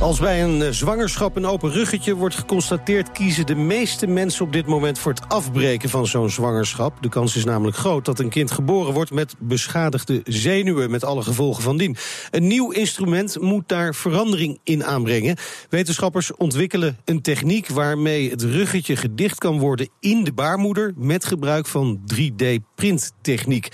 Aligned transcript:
Als 0.00 0.18
bij 0.18 0.42
een 0.42 0.62
eh, 0.62 0.70
zwangerschap 0.70 1.36
een 1.36 1.46
open 1.46 1.70
ruggetje 1.70 2.14
wordt 2.14 2.34
geconstateerd... 2.34 3.12
kiezen 3.12 3.46
de 3.46 3.54
meeste 3.54 4.06
mensen 4.06 4.44
op 4.44 4.52
dit 4.52 4.66
moment 4.66 4.98
voor 4.98 5.12
het 5.12 5.28
afbreken 5.28 5.88
van 5.88 6.06
zo'n 6.06 6.30
zwangerschap. 6.30 7.02
De 7.02 7.08
kans 7.08 7.36
is 7.36 7.44
namelijk 7.44 7.76
groot 7.76 8.04
dat 8.04 8.18
een 8.18 8.28
kind 8.28 8.50
geboren 8.50 8.92
wordt... 8.92 9.10
met 9.10 9.34
beschadigde 9.38 10.20
zenuwen, 10.24 10.90
met 10.90 11.04
alle 11.04 11.22
gevolgen 11.22 11.62
van 11.62 11.76
dien. 11.76 11.96
Een 12.30 12.46
nieuw 12.46 12.70
instrument 12.70 13.40
moet 13.40 13.68
daar 13.68 13.94
verandering 13.94 14.58
in 14.64 14.84
aanbrengen. 14.84 15.36
Wetenschappers 15.68 16.34
ontwikkelen 16.34 16.96
een 17.04 17.22
techniek 17.22 17.68
waarmee 17.68 18.30
het 18.30 18.42
ruggetje 18.42 18.96
gedicht 18.96 19.38
kan 19.38 19.58
worden... 19.58 19.88
in 20.00 20.24
de 20.24 20.32
baarmoeder 20.32 20.92
met 20.96 21.24
gebruik 21.24 21.66
van 21.66 22.00
3D-printtechniek. 22.14 23.68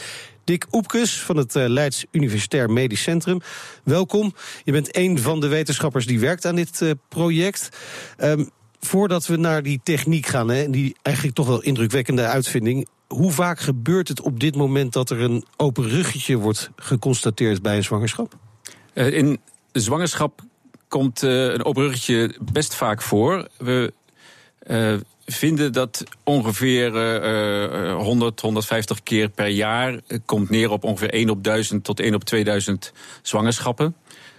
Dick 0.50 0.66
Oepkes 0.70 1.20
van 1.20 1.36
het 1.36 1.56
eh, 1.56 1.68
Leids 1.68 2.04
Universitair 2.10 2.70
Medisch 2.70 3.02
Centrum. 3.02 3.40
Welkom. 3.84 4.34
Je 4.64 4.72
bent 4.72 4.96
een 4.96 5.18
van 5.18 5.40
de 5.40 5.48
wetenschappers 5.48 6.06
die 6.06 6.20
werkt 6.20 6.46
aan 6.46 6.54
dit 6.54 6.80
uh, 6.80 6.90
project. 7.08 7.68
Um, 8.18 8.50
voordat 8.80 9.26
we 9.26 9.36
naar 9.36 9.62
die 9.62 9.80
techniek 9.82 10.26
gaan, 10.26 10.48
hè, 10.48 10.70
die 10.70 10.96
eigenlijk 11.02 11.36
toch 11.36 11.46
wel 11.46 11.62
indrukwekkende 11.62 12.26
uitvinding. 12.26 12.88
Hoe 13.08 13.32
vaak 13.32 13.60
gebeurt 13.60 14.08
het 14.08 14.20
op 14.20 14.40
dit 14.40 14.56
moment 14.56 14.92
dat 14.92 15.10
er 15.10 15.20
een 15.20 15.44
open 15.56 15.88
ruggetje 15.88 16.36
wordt 16.36 16.70
geconstateerd 16.76 17.62
bij 17.62 17.76
een 17.76 17.84
zwangerschap? 17.84 18.34
Uh, 18.94 19.12
in 19.12 19.40
zwangerschap 19.72 20.40
komt 20.88 21.22
een 21.22 21.64
open 21.64 21.82
ruggetje 21.82 22.34
best 22.52 22.74
vaak 22.74 23.02
voor. 23.02 23.48
We 23.58 23.92
vinden 25.32 25.72
dat 25.72 26.04
ongeveer 26.24 26.94
uh, 26.94 27.96
100, 27.96 28.40
150 28.40 29.02
keer 29.02 29.28
per 29.28 29.46
jaar 29.46 30.00
komt 30.24 30.50
neer 30.50 30.70
op 30.70 30.84
ongeveer 30.84 31.10
1 31.10 31.30
op 31.30 31.44
1000 31.44 31.84
tot 31.84 32.00
1 32.00 32.14
op 32.14 32.24
2000 32.24 32.92
zwangerschappen. 33.22 33.96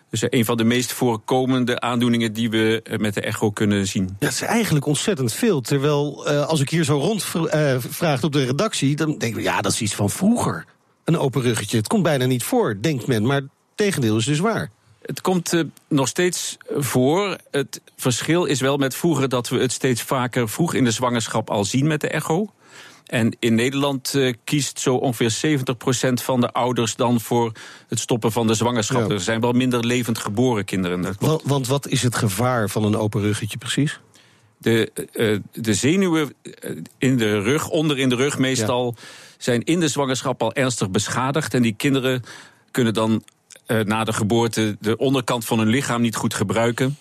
Dus 0.09 0.23
een 0.30 0.45
van 0.45 0.58
de 0.58 0.64
meest 0.64 0.92
voorkomende 0.92 1.80
aandoeningen 1.80 2.34
die 2.34 2.50
we 2.50 2.84
met 3.00 3.14
de 3.14 3.22
echo 3.22 3.52
kunnen 3.52 3.88
zien. 3.88 4.16
Dat 4.19 4.31
is 4.31 4.42
eigenlijk 4.42 4.86
ontzettend 4.86 5.34
veel. 5.34 5.62
Terwijl 5.62 6.28
als 6.28 6.59
ik 6.59 6.69
hier 6.69 6.84
zo 6.84 6.97
rondvraag 6.97 8.17
uh, 8.17 8.23
op 8.23 8.31
de 8.31 8.45
redactie, 8.45 8.95
dan 8.95 9.17
denk 9.17 9.36
ik, 9.36 9.44
ja, 9.44 9.62
dat 9.62 9.72
is 9.72 9.81
iets 9.81 9.95
van 9.95 10.09
vroeger. 10.09 10.66
Een 11.03 11.17
open 11.17 11.42
ruggetje. 11.42 11.78
Het 11.78 11.88
komt 11.88 12.03
bijna 12.03 12.25
niet 12.25 12.44
voor, 12.44 12.78
denkt 12.81 13.08
men. 13.08 13.25
Maar 13.25 13.36
het 13.36 13.50
tegendeel 13.75 14.17
is 14.17 14.25
dus 14.25 14.39
waar. 14.39 14.72
Het 15.12 15.22
komt 15.22 15.54
uh, 15.54 15.64
nog 15.88 16.08
steeds 16.08 16.58
voor. 16.70 17.38
Het 17.52 17.81
verschil 17.98 18.45
is 18.45 18.59
wel 18.59 18.78
met 18.78 18.95
vroeger 18.95 19.30
dat 19.30 19.50
we 19.50 19.59
het 19.59 19.72
steeds 19.72 20.02
vaker 20.02 20.50
vroeg 20.50 20.73
in 20.73 20.84
de 20.84 20.92
zwangerschap 20.92 21.50
al 21.50 21.66
zien 21.66 21.88
met 21.88 22.02
de 22.02 22.08
echo. 22.08 22.52
En 23.06 23.36
in 23.40 23.56
Nederland 23.56 24.14
uh, 24.16 24.34
kiest 24.44 24.80
zo 24.80 24.95
ongeveer 24.95 25.59
70% 25.59 26.14
van 26.14 26.42
de 26.42 26.52
ouders 26.52 26.95
dan 26.95 27.20
voor 27.20 27.52
het 27.88 28.00
stoppen 28.00 28.31
van 28.31 28.48
de 28.48 28.53
zwangerschap. 28.53 29.09
Ja. 29.09 29.14
Er 29.14 29.20
zijn 29.20 29.42
wel 29.42 29.52
minder 29.52 29.86
levend 29.86 30.18
geboren 30.18 30.66
kinderen. 30.66 31.16
Want, 31.20 31.42
want 31.44 31.68
wat 31.68 31.88
is 31.88 32.02
het 32.02 32.16
gevaar 32.16 32.70
van 32.70 32.84
een 32.84 32.96
open 32.96 33.22
ruggetje 33.22 33.58
precies? 33.58 34.00
De, 34.58 34.92
uh, 35.14 35.40
de 35.64 35.73
zenuwen 35.73 36.34
in 36.98 37.18
de 37.18 37.40
rug, 37.40 37.70
onder 37.70 38.00
in 38.00 38.09
de 38.09 38.16
rug 38.16 38.38
meestal, 38.38 38.96
ja. 38.98 39.03
zijn 39.38 39.64
in 39.64 39.80
de 39.80 39.88
zwangerschap 39.88 40.42
al 40.42 40.53
ernstig 40.53 40.90
beschadigd. 40.90 41.53
En 41.53 41.62
die 41.62 41.75
kinderen 41.75 42.23
kunnen 42.72 42.94
dan 42.94 43.23
na 43.83 44.03
de 44.03 44.14
geboorte 44.14 44.77
de 44.80 44.97
onderkant 44.97 45.45
van 45.45 45.59
hun 45.59 45.67
lichaam 45.67 46.02
niet 46.02 46.16
goed 46.16 46.33
gebruiken. 46.33 46.97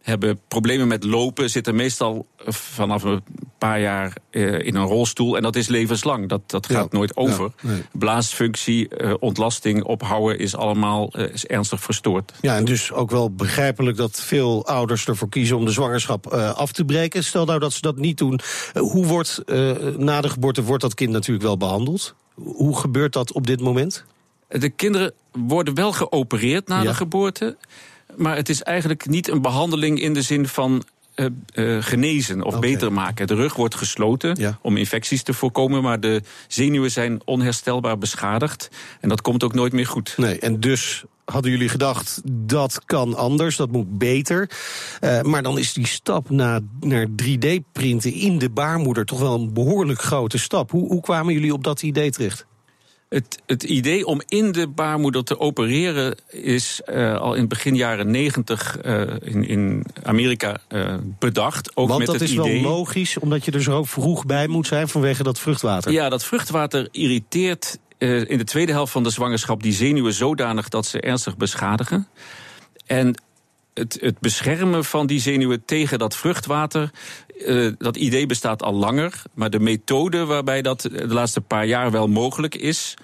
Hebben 0.00 0.40
problemen 0.48 0.88
met 0.88 1.04
lopen, 1.04 1.50
zitten 1.50 1.74
meestal 1.74 2.26
vanaf 2.46 3.02
een 3.02 3.22
paar 3.58 3.80
jaar 3.80 4.16
uh, 4.30 4.66
in 4.66 4.74
een 4.74 4.86
rolstoel. 4.86 5.36
En 5.36 5.42
dat 5.42 5.56
is 5.56 5.68
levenslang. 5.68 6.28
Dat, 6.28 6.40
dat 6.46 6.66
gaat 6.66 6.92
nooit 6.92 7.16
over. 7.16 7.52
Ja, 7.62 7.68
nee. 7.68 7.82
Blaasfunctie, 7.92 9.18
ontlasting, 9.18 9.84
ophouden 9.84 10.38
is 10.38 10.56
allemaal 10.56 11.16
is 11.32 11.46
ernstig 11.46 11.80
verstoord. 11.80 12.32
Ja, 12.40 12.56
en 12.56 12.64
dus 12.64 12.92
ook 12.92 13.10
wel 13.10 13.30
begrijpelijk 13.30 13.96
dat 13.96 14.20
veel 14.20 14.66
ouders 14.66 15.06
ervoor 15.06 15.28
kiezen 15.28 15.56
om 15.56 15.64
de 15.64 15.72
zwangerschap 15.72 16.26
af 16.32 16.72
te 16.72 16.84
breken. 16.84 17.24
Stel 17.24 17.44
nou 17.44 17.58
dat 17.58 17.72
ze 17.72 17.80
dat 17.80 17.96
niet 17.96 18.18
doen. 18.18 18.40
hoe 18.74 19.06
wordt 19.06 19.42
na 19.96 20.20
de 20.20 20.28
geboorte 20.28 20.62
wordt 20.62 20.82
dat 20.82 20.94
kind 20.94 21.12
natuurlijk 21.12 21.46
wel 21.46 21.56
behandeld? 21.56 22.14
Hoe 22.34 22.78
gebeurt 22.78 23.12
dat 23.12 23.32
op 23.32 23.46
dit 23.46 23.60
moment? 23.60 24.04
De 24.50 24.68
kinderen 24.68 25.12
worden 25.32 25.74
wel 25.74 25.92
geopereerd 25.92 26.68
na 26.68 26.80
ja. 26.80 26.88
de 26.88 26.94
geboorte. 26.94 27.56
Maar 28.16 28.36
het 28.36 28.48
is 28.48 28.62
eigenlijk 28.62 29.06
niet 29.08 29.28
een 29.28 29.42
behandeling 29.42 30.00
in 30.00 30.14
de 30.14 30.22
zin 30.22 30.48
van 30.48 30.82
uh, 31.16 31.26
uh, 31.54 31.82
genezen 31.82 32.42
of 32.42 32.56
okay. 32.56 32.70
beter 32.70 32.92
maken. 32.92 33.26
De 33.26 33.34
rug 33.34 33.54
wordt 33.54 33.74
gesloten 33.74 34.36
ja. 34.38 34.58
om 34.62 34.76
infecties 34.76 35.22
te 35.22 35.32
voorkomen, 35.32 35.82
maar 35.82 36.00
de 36.00 36.22
zenuwen 36.48 36.90
zijn 36.90 37.20
onherstelbaar 37.24 37.98
beschadigd. 37.98 38.68
En 39.00 39.08
dat 39.08 39.20
komt 39.20 39.44
ook 39.44 39.54
nooit 39.54 39.72
meer 39.72 39.86
goed. 39.86 40.14
Nee, 40.16 40.38
en 40.38 40.60
dus 40.60 41.04
hadden 41.24 41.50
jullie 41.50 41.68
gedacht 41.68 42.20
dat 42.24 42.84
kan 42.84 43.16
anders, 43.16 43.56
dat 43.56 43.70
moet 43.70 43.98
beter. 43.98 44.50
Uh, 45.00 45.20
maar 45.20 45.42
dan 45.42 45.58
is 45.58 45.72
die 45.72 45.86
stap 45.86 46.30
naar, 46.30 46.60
naar 46.80 47.06
3D-printen 47.06 48.12
in 48.12 48.38
de 48.38 48.50
baarmoeder 48.50 49.04
toch 49.04 49.18
wel 49.18 49.34
een 49.34 49.52
behoorlijk 49.52 50.02
grote 50.02 50.38
stap. 50.38 50.70
Hoe, 50.70 50.86
hoe 50.88 51.00
kwamen 51.00 51.32
jullie 51.32 51.52
op 51.52 51.64
dat 51.64 51.82
idee 51.82 52.10
terecht? 52.10 52.46
Het, 53.10 53.42
het, 53.46 53.62
idee 53.62 54.06
om 54.06 54.20
in 54.28 54.52
de 54.52 54.66
baarmoeder 54.66 55.24
te 55.24 55.38
opereren 55.38 56.16
is 56.30 56.80
uh, 56.86 57.20
al 57.20 57.34
in 57.34 57.48
begin 57.48 57.76
jaren 57.76 58.10
negentig 58.10 58.78
uh, 58.84 59.00
in, 59.20 59.48
in, 59.48 59.84
Amerika 60.02 60.60
uh, 60.68 60.94
bedacht. 61.18 61.76
Ook 61.76 61.88
Want 61.88 61.98
met 61.98 62.06
dat 62.06 62.20
het 62.20 62.24
is 62.24 62.36
idee... 62.36 62.62
wel 62.62 62.70
logisch, 62.70 63.18
omdat 63.18 63.44
je 63.44 63.50
er 63.50 63.62
zo 63.62 63.84
vroeg 63.84 64.26
bij 64.26 64.46
moet 64.46 64.66
zijn 64.66 64.88
vanwege 64.88 65.22
dat 65.22 65.38
vruchtwater. 65.38 65.92
Ja, 65.92 66.08
dat 66.08 66.24
vruchtwater 66.24 66.88
irriteert 66.90 67.78
in 67.98 68.38
de 68.38 68.44
tweede 68.44 68.72
helft 68.72 68.92
van 68.92 69.02
de 69.02 69.10
zwangerschap 69.10 69.62
die 69.62 69.72
zenuwen 69.72 70.12
zodanig 70.12 70.68
dat 70.68 70.86
ze 70.86 71.00
ernstig 71.00 71.36
beschadigen. 71.36 72.08
En 72.86 73.14
het, 73.74 73.98
het, 74.00 74.18
beschermen 74.18 74.84
van 74.84 75.06
die 75.06 75.20
zenuwen 75.20 75.64
tegen 75.64 75.98
dat 75.98 76.16
vruchtwater, 76.16 76.90
uh, 77.46 77.72
dat 77.78 77.96
idee 77.96 78.26
bestaat 78.26 78.62
al 78.62 78.74
langer. 78.74 79.22
Maar 79.34 79.50
de 79.50 79.60
methode 79.60 80.24
waarbij 80.24 80.62
dat 80.62 80.80
de 80.80 81.14
laatste 81.14 81.40
paar 81.40 81.66
jaar 81.66 81.90
wel 81.90 82.08
mogelijk 82.08 82.54
is. 82.54 82.94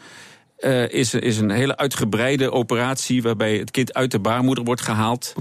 Uh, 0.60 0.88
is, 0.88 1.14
is 1.14 1.38
een 1.38 1.50
hele 1.50 1.76
uitgebreide 1.76 2.52
operatie 2.52 3.22
waarbij 3.22 3.56
het 3.56 3.70
kind 3.70 3.94
uit 3.94 4.10
de 4.10 4.18
baarmoeder 4.18 4.64
wordt 4.64 4.80
gehaald. 4.80 5.34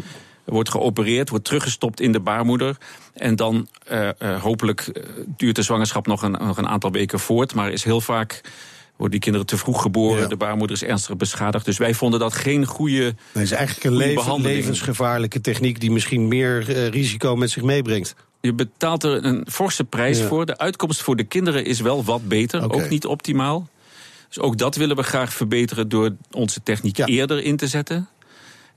Wordt 0.45 0.69
geopereerd, 0.69 1.29
wordt 1.29 1.45
teruggestopt 1.45 1.99
in 1.99 2.11
de 2.11 2.19
baarmoeder. 2.19 2.77
En 3.13 3.35
dan 3.35 3.67
uh, 3.91 4.09
hopelijk 4.41 5.01
duurt 5.27 5.55
de 5.55 5.61
zwangerschap 5.61 6.07
nog 6.07 6.21
een, 6.21 6.31
nog 6.31 6.57
een 6.57 6.67
aantal 6.67 6.91
weken 6.91 7.19
voort. 7.19 7.53
Maar 7.53 7.71
is 7.71 7.83
heel 7.83 8.01
vaak 8.01 8.41
worden 8.89 9.11
die 9.11 9.19
kinderen 9.19 9.47
te 9.47 9.57
vroeg 9.57 9.81
geboren. 9.81 10.21
Ja. 10.21 10.27
De 10.27 10.35
baarmoeder 10.35 10.75
is 10.75 10.83
ernstig 10.83 11.17
beschadigd. 11.17 11.65
Dus 11.65 11.77
wij 11.77 11.93
vonden 11.93 12.19
dat 12.19 12.33
geen 12.33 12.65
goede. 12.65 13.03
Het 13.31 13.41
is 13.41 13.51
eigenlijk 13.51 13.85
een 13.85 13.95
leven, 13.95 14.41
levensgevaarlijke 14.41 15.41
techniek 15.41 15.79
die 15.79 15.91
misschien 15.91 16.27
meer 16.27 16.89
risico 16.89 17.35
met 17.35 17.49
zich 17.49 17.63
meebrengt. 17.63 18.15
Je 18.45 18.53
betaalt 18.53 19.03
er 19.03 19.25
een 19.25 19.47
forse 19.49 19.83
prijs 19.83 20.19
ja. 20.19 20.27
voor. 20.27 20.45
De 20.45 20.57
uitkomst 20.57 21.01
voor 21.01 21.15
de 21.15 21.23
kinderen 21.23 21.65
is 21.65 21.79
wel 21.79 22.03
wat 22.03 22.27
beter, 22.27 22.63
okay. 22.63 22.83
ook 22.83 22.89
niet 22.89 23.05
optimaal. 23.05 23.69
Dus 24.27 24.39
ook 24.39 24.57
dat 24.57 24.75
willen 24.75 24.95
we 24.95 25.03
graag 25.03 25.33
verbeteren 25.33 25.89
door 25.89 26.15
onze 26.31 26.63
techniek 26.63 26.97
ja. 26.97 27.05
eerder 27.05 27.43
in 27.43 27.57
te 27.57 27.67
zetten. 27.67 28.07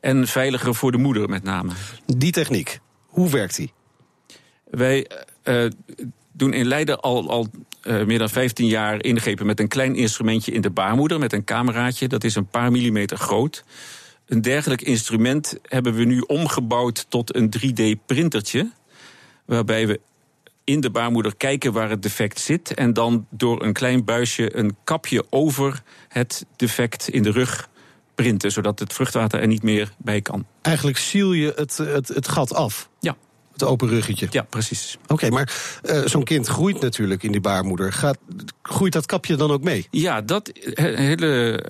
En 0.00 0.26
veiliger 0.26 0.74
voor 0.74 0.92
de 0.92 0.98
moeder 0.98 1.28
met 1.28 1.42
name. 1.42 1.72
Die 2.06 2.32
techniek, 2.32 2.80
hoe 3.06 3.30
werkt 3.30 3.56
die? 3.56 3.72
Wij 4.70 5.10
uh, 5.44 5.70
doen 6.32 6.52
in 6.52 6.66
Leiden 6.66 7.00
al, 7.00 7.30
al 7.30 7.46
uh, 7.82 8.04
meer 8.04 8.18
dan 8.18 8.28
15 8.28 8.66
jaar 8.66 9.04
ingrepen 9.04 9.46
met 9.46 9.60
een 9.60 9.68
klein 9.68 9.94
instrumentje 9.94 10.52
in 10.52 10.60
de 10.60 10.70
baarmoeder, 10.70 11.18
met 11.18 11.32
een 11.32 11.44
cameraatje. 11.44 12.08
Dat 12.08 12.24
is 12.24 12.34
een 12.34 12.46
paar 12.46 12.70
millimeter 12.70 13.16
groot. 13.16 13.64
Een 14.26 14.42
dergelijk 14.42 14.82
instrument 14.82 15.58
hebben 15.62 15.94
we 15.94 16.04
nu 16.04 16.20
omgebouwd 16.20 17.06
tot 17.08 17.36
een 17.36 17.50
3D-printertje. 17.58 18.70
Waarbij 19.48 19.86
we 19.86 20.00
in 20.64 20.80
de 20.80 20.90
baarmoeder 20.90 21.36
kijken 21.36 21.72
waar 21.72 21.90
het 21.90 22.02
defect 22.02 22.40
zit. 22.40 22.74
En 22.74 22.92
dan 22.92 23.26
door 23.30 23.62
een 23.62 23.72
klein 23.72 24.04
buisje 24.04 24.56
een 24.56 24.76
kapje 24.84 25.24
over 25.30 25.82
het 26.08 26.46
defect 26.56 27.08
in 27.08 27.22
de 27.22 27.30
rug 27.30 27.68
printen. 28.14 28.52
Zodat 28.52 28.78
het 28.78 28.92
vruchtwater 28.92 29.40
er 29.40 29.46
niet 29.46 29.62
meer 29.62 29.92
bij 29.98 30.20
kan. 30.20 30.46
Eigenlijk 30.62 30.98
ziel 30.98 31.32
je 31.32 31.52
het, 31.56 31.76
het, 31.76 32.08
het 32.08 32.28
gat 32.28 32.54
af. 32.54 32.88
Ja. 33.00 33.16
Het 33.52 33.68
open 33.68 33.88
ruggetje. 33.88 34.26
Ja, 34.30 34.42
precies. 34.42 34.98
Oké, 35.02 35.12
okay, 35.12 35.28
maar 35.28 35.52
uh, 35.82 36.04
zo'n 36.04 36.24
kind 36.24 36.46
groeit 36.46 36.80
natuurlijk 36.80 37.22
in 37.22 37.32
die 37.32 37.40
baarmoeder. 37.40 37.92
Gaat, 37.92 38.18
groeit 38.62 38.92
dat 38.92 39.06
kapje 39.06 39.36
dan 39.36 39.50
ook 39.50 39.62
mee? 39.62 39.86
Ja, 39.90 40.20
dat 40.20 40.50
is 40.52 40.72
een 40.74 40.96
hele 40.96 41.62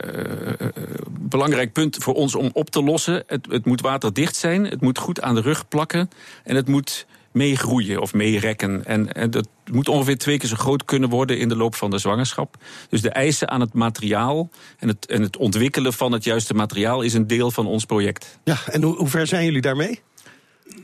uh, 0.61 0.69
belangrijk 1.11 1.73
punt 1.73 1.97
voor 1.97 2.15
ons 2.15 2.35
om 2.35 2.51
op 2.53 2.71
te 2.71 2.83
lossen. 2.83 3.23
Het, 3.27 3.47
het 3.51 3.65
moet 3.65 3.81
waterdicht 3.81 4.37
zijn, 4.37 4.65
het 4.65 4.81
moet 4.81 4.99
goed 4.99 5.21
aan 5.21 5.35
de 5.35 5.41
rug 5.41 5.69
plakken 5.69 6.11
en 6.45 6.57
het 6.57 6.69
moet 6.69 7.07
meegroeien 7.39 8.01
of 8.01 8.15
meerekken. 8.15 8.85
En, 8.85 9.13
en 9.13 9.31
dat 9.31 9.49
moet 9.73 9.89
ongeveer 9.89 10.19
twee 10.19 10.39
keer 10.39 10.49
zo 10.49 10.57
groot 10.57 10.85
kunnen 10.85 11.09
worden 11.09 11.39
in 11.39 11.49
de 11.49 11.57
loop 11.57 11.75
van 11.75 11.91
de 11.91 11.99
zwangerschap. 11.99 12.57
Dus 12.89 13.01
de 13.01 13.11
eisen 13.11 13.49
aan 13.49 13.61
het 13.61 13.73
materiaal 13.73 14.51
en 14.79 14.89
het, 14.89 15.07
en 15.07 15.23
het 15.23 15.37
ontwikkelen 15.37 15.93
van 15.93 16.13
het 16.13 16.25
juiste 16.25 16.55
materiaal 16.55 17.03
is 17.03 17.15
een 17.15 17.27
deel 17.27 17.51
van 17.51 17.67
ons 17.67 17.85
project. 17.85 18.39
Ja, 18.45 18.59
en 18.71 18.83
hoe, 18.83 18.97
hoe 18.97 19.09
ver 19.09 19.27
zijn 19.27 19.45
jullie 19.45 19.61
daarmee? 19.61 20.01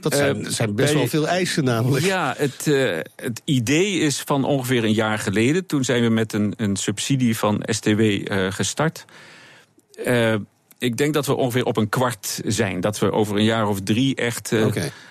Dat 0.01 0.15
zijn, 0.15 0.45
Eh, 0.45 0.51
zijn 0.51 0.75
best 0.75 0.93
bij- 0.93 0.99
wel 1.01 1.09
veel 1.09 1.29
eisen 1.29 1.65
namelijk. 1.65 2.05
Ja, 2.05 2.35
het, 2.37 2.67
eh, 2.67 2.99
het 3.17 3.41
idee 3.45 3.99
is 3.99 4.21
van 4.21 4.45
ongeveer 4.45 4.85
een 4.85 4.93
jaar 4.93 5.19
geleden. 5.19 5.67
Toen 5.67 5.85
zijn 5.85 6.03
we 6.03 6.09
met 6.09 6.33
een, 6.33 6.53
een 6.57 6.77
subsidie 6.77 7.37
van 7.37 7.63
STW 7.67 8.01
eh, 8.01 8.47
gestart. 8.53 9.05
Ik 10.85 10.97
denk 10.97 11.15
dat 11.15 11.27
we 11.27 11.35
ongeveer 11.35 11.65
op 11.65 11.77
een 11.77 11.89
kwart 11.89 12.41
zijn. 12.47 12.81
Dat 12.81 12.99
we 12.99 13.13
over 13.13 13.37
een 13.37 13.45
jaar 13.45 13.69
of 13.69 13.81
drie 13.81 14.15
echt 14.15 14.53
eh, 14.53 14.67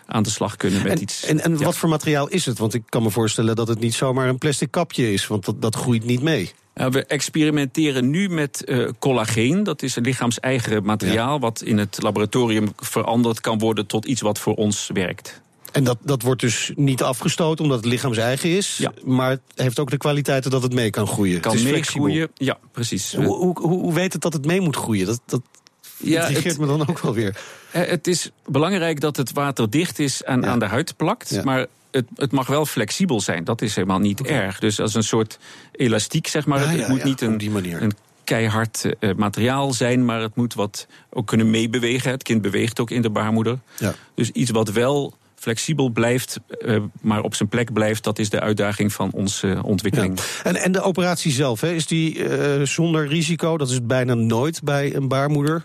aan 0.06 0.24
de 0.24 0.30
slag 0.30 0.56
kunnen 0.56 0.84
met 0.84 0.92
En, 0.92 1.02
iets. 1.02 1.26
en, 1.26 1.40
en 1.40 1.58
Ja. 1.58 1.64
wat 1.66 1.78
voor 1.78 1.90
materiaal 1.90 2.28
is 2.28 2.46
het? 2.46 2.58
Want 2.58 2.74
ik 2.74 2.84
kan 2.90 3.04
me 3.04 3.10
voorstellen 3.10 3.56
dat 3.56 3.68
het 3.68 3.80
niet 3.80 3.94
zomaar 3.94 4.28
een 4.28 4.38
plastic 4.38 4.72
kapje 4.72 5.14
is, 5.14 5.28
want 5.28 5.46
dat, 5.46 5.62
dat 5.62 5.76
groeit 5.76 6.06
niet 6.06 6.22
mee. 6.22 6.52
Nou, 6.76 6.92
we 6.92 7.06
experimenteren 7.06 8.10
nu 8.10 8.30
met 8.30 8.64
eh, 8.64 8.90
collageen. 9.00 9.64
Dat 9.64 9.82
is 9.82 9.96
een 9.96 10.04
lichaams-eigen 10.04 10.84
materiaal... 10.84 11.40
wat 11.40 11.62
in 11.62 11.78
het 11.78 11.98
laboratorium 12.02 12.74
veranderd 12.78 13.42
kan 13.42 13.60
worden... 13.60 13.86
tot 13.86 14.06
iets 14.06 14.22
wat 14.22 14.40
voor 14.40 14.56
ons 14.56 14.90
werkt. 14.94 15.42
En 15.72 15.84
dat, 15.84 15.98
dat 16.02 16.22
wordt 16.22 16.42
dus 16.42 16.72
niet 16.76 17.02
afgestoten 17.04 17.64
omdat 17.64 17.78
het 17.80 17.92
lichaams 17.92 18.18
eigen 18.18 18.50
is. 18.50 18.78
Ja. 18.78 18.92
Maar 19.06 19.30
het 19.30 19.42
heeft 19.56 19.80
ook 19.80 19.90
de 19.90 19.98
kwaliteiten 19.98 20.52
dat 20.52 20.64
het 20.64 20.74
mee 20.74 20.90
kan 20.90 21.08
groeien. 21.08 21.40
Kan 21.40 21.52
het 21.52 21.62
is 21.62 21.68
flexibel. 21.68 22.04
meegroeien. 22.08 22.32
Ja, 22.36 22.58
precies. 22.72 23.16
Hoe, 23.16 23.26
hoe, 23.26 23.60
hoe, 23.60 23.80
hoe 23.80 23.94
weet 23.94 24.14
het 24.14 24.22
dat 24.22 24.34
het 24.34 24.46
mee 24.46 24.62
moet 24.62 24.76
groeien? 24.76 25.06
Dat, 25.06 25.22
dat 25.26 25.42
Ja, 25.98 26.30
het- 26.30 26.58
me 26.60 26.66
dan 26.66 26.88
ook 26.90 27.00
wel 27.00 27.14
weer. 27.14 27.38
Eh, 27.72 27.82
Het 27.88 28.08
is 28.08 28.32
belangrijk 28.46 29.00
dat 29.00 29.18
het 29.18 29.32
water 29.32 29.70
dicht 29.70 30.00
is 30.00 30.24
en 30.24 30.42
Ja. 30.42 30.48
aan 30.48 30.60
de 30.60 30.66
huid 30.66 30.94
plakt. 30.98 31.30
Ja. 31.30 31.44
Maar 31.44 31.66
het, 31.92 32.06
het 32.16 32.32
mag 32.32 32.48
wel 32.48 32.66
flexibel 32.66 33.22
zijn. 33.22 33.44
Dat 33.44 33.62
is 33.62 33.76
helemaal 33.76 34.00
niet 34.00 34.22
erg. 34.22 34.60
Dus 34.60 34.80
als 34.80 34.94
een 34.94 35.04
soort 35.04 35.40
elastiek, 35.72 36.28
zeg 36.28 36.46
maar. 36.46 36.60
Ja, 36.60 36.68
het 36.80 36.88
moet 36.88 37.04
niet 37.04 37.22
een, 37.22 37.38
die 37.38 37.50
manier. 37.52 37.82
een 37.82 37.94
keihard 38.24 38.86
eh, 39.00 39.10
materiaal 39.16 39.74
zijn, 39.74 40.06
maar 40.06 40.22
het 40.22 40.36
moet 40.36 40.54
wat 40.54 40.88
ook 41.10 41.28
kunnen 41.28 41.50
meebewegen. 41.50 42.12
Het 42.12 42.24
kind 42.24 42.42
beweegt 42.42 42.80
ook 42.80 42.90
in 42.92 43.02
de 43.02 43.10
baarmoeder. 43.10 43.60
Ja. 43.78 43.94
Dus 44.16 44.30
iets 44.30 44.52
wat 44.52 44.72
wel 44.72 45.14
flexibel 45.36 45.90
blijft, 45.90 46.40
eh, 46.62 46.78
maar 47.02 47.22
op 47.22 47.36
zijn 47.36 47.50
plek 47.50 47.74
blijft, 47.74 48.04
dat 48.04 48.20
is 48.20 48.30
de 48.30 48.40
uitdaging 48.40 48.94
van 48.94 49.12
onze 49.12 49.60
ontwikkeling. 49.64 50.20
En, 50.44 50.56
en 50.56 50.72
de 50.72 50.82
operatie 50.82 51.32
zelf, 51.32 51.62
hè, 51.62 51.72
is 51.74 51.86
die 51.88 52.24
eh, 52.30 52.66
zonder 52.66 53.08
risico? 53.08 53.58
Dat 53.58 53.70
is 53.70 53.86
bijna 53.86 54.14
nooit 54.14 54.64
bij 54.64 54.96
een 54.96 55.08
baarmoeder. 55.08 55.64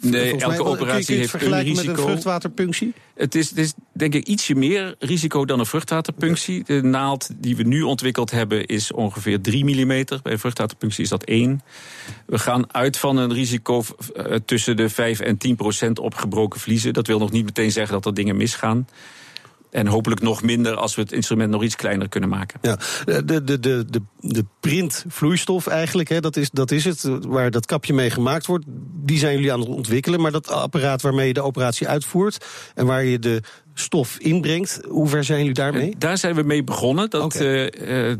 Nee, 0.00 0.30
elke 0.30 0.46
mij- 0.46 0.58
operatie 0.58 1.04
kun 1.04 1.14
je 1.14 1.20
heeft 1.20 1.32
een 1.32 1.38
vergelijken 1.38 1.74
met 1.74 1.84
risico. 1.84 2.02
een 2.02 2.08
vruchtwaterpunctie? 2.08 2.94
Het 3.14 3.34
is, 3.34 3.48
het 3.48 3.58
is 3.58 3.72
denk 3.92 4.14
ik 4.14 4.26
ietsje 4.26 4.54
meer 4.54 4.94
risico 4.98 5.44
dan 5.44 5.58
een 5.58 5.66
vruchtwaterpunctie. 5.66 6.64
De 6.64 6.82
naald 6.82 7.28
die 7.36 7.56
we 7.56 7.62
nu 7.62 7.82
ontwikkeld 7.82 8.30
hebben 8.30 8.66
is 8.66 8.92
ongeveer 8.92 9.40
3 9.40 9.64
mm. 9.64 9.86
Bij 9.86 10.32
een 10.32 10.38
vruchtwaterpunctie 10.38 11.04
is 11.04 11.10
dat 11.10 11.24
1. 11.24 11.60
We 12.26 12.38
gaan 12.38 12.74
uit 12.74 12.96
van 12.96 13.16
een 13.16 13.32
risico 13.32 13.82
eh, 14.14 14.34
tussen 14.44 14.76
de 14.76 14.88
5 14.88 15.20
en 15.20 15.36
10 15.36 15.56
procent 15.56 15.98
op 15.98 16.14
gebroken 16.14 16.60
vliezen. 16.60 16.92
Dat 16.92 17.06
wil 17.06 17.18
nog 17.18 17.30
niet 17.30 17.44
meteen 17.44 17.72
zeggen 17.72 17.94
dat 17.94 18.06
er 18.06 18.14
dingen 18.14 18.36
misgaan. 18.36 18.86
En 19.70 19.86
hopelijk 19.86 20.20
nog 20.20 20.42
minder 20.42 20.74
als 20.74 20.94
we 20.94 21.00
het 21.00 21.12
instrument 21.12 21.50
nog 21.50 21.62
iets 21.62 21.76
kleiner 21.76 22.08
kunnen 22.08 22.28
maken. 22.28 22.58
Ja, 22.62 22.78
de, 23.04 23.24
de, 23.24 23.44
de, 23.44 23.84
de, 23.90 24.02
de, 24.20 24.44
printvloeistof 24.60 25.66
eigenlijk, 25.66 26.08
hè, 26.08 26.20
dat, 26.20 26.36
is, 26.36 26.50
dat 26.50 26.70
is 26.70 26.84
het, 26.84 27.08
waar 27.26 27.50
dat 27.50 27.66
kapje 27.66 27.92
mee 27.92 28.10
gemaakt 28.10 28.46
wordt. 28.46 28.64
Die 29.04 29.18
zijn 29.18 29.34
jullie 29.34 29.52
aan 29.52 29.60
het 29.60 29.68
ontwikkelen. 29.68 30.20
Maar 30.20 30.32
dat 30.32 30.50
apparaat 30.50 31.02
waarmee 31.02 31.26
je 31.26 31.32
de 31.32 31.42
operatie 31.42 31.88
uitvoert 31.88 32.46
en 32.74 32.86
waar 32.86 33.04
je 33.04 33.18
de 33.18 33.42
stof 33.74 34.18
inbrengt, 34.18 34.80
hoe 34.88 35.08
ver 35.08 35.24
zijn 35.24 35.38
jullie 35.38 35.54
daarmee? 35.54 35.90
Eh, 35.90 35.94
Daar 35.98 36.18
zijn 36.18 36.34
we 36.34 36.42
mee 36.42 36.64
begonnen. 36.64 37.10
Dat 37.10 37.34
eh, 37.34 38.10
eh, 38.10 38.18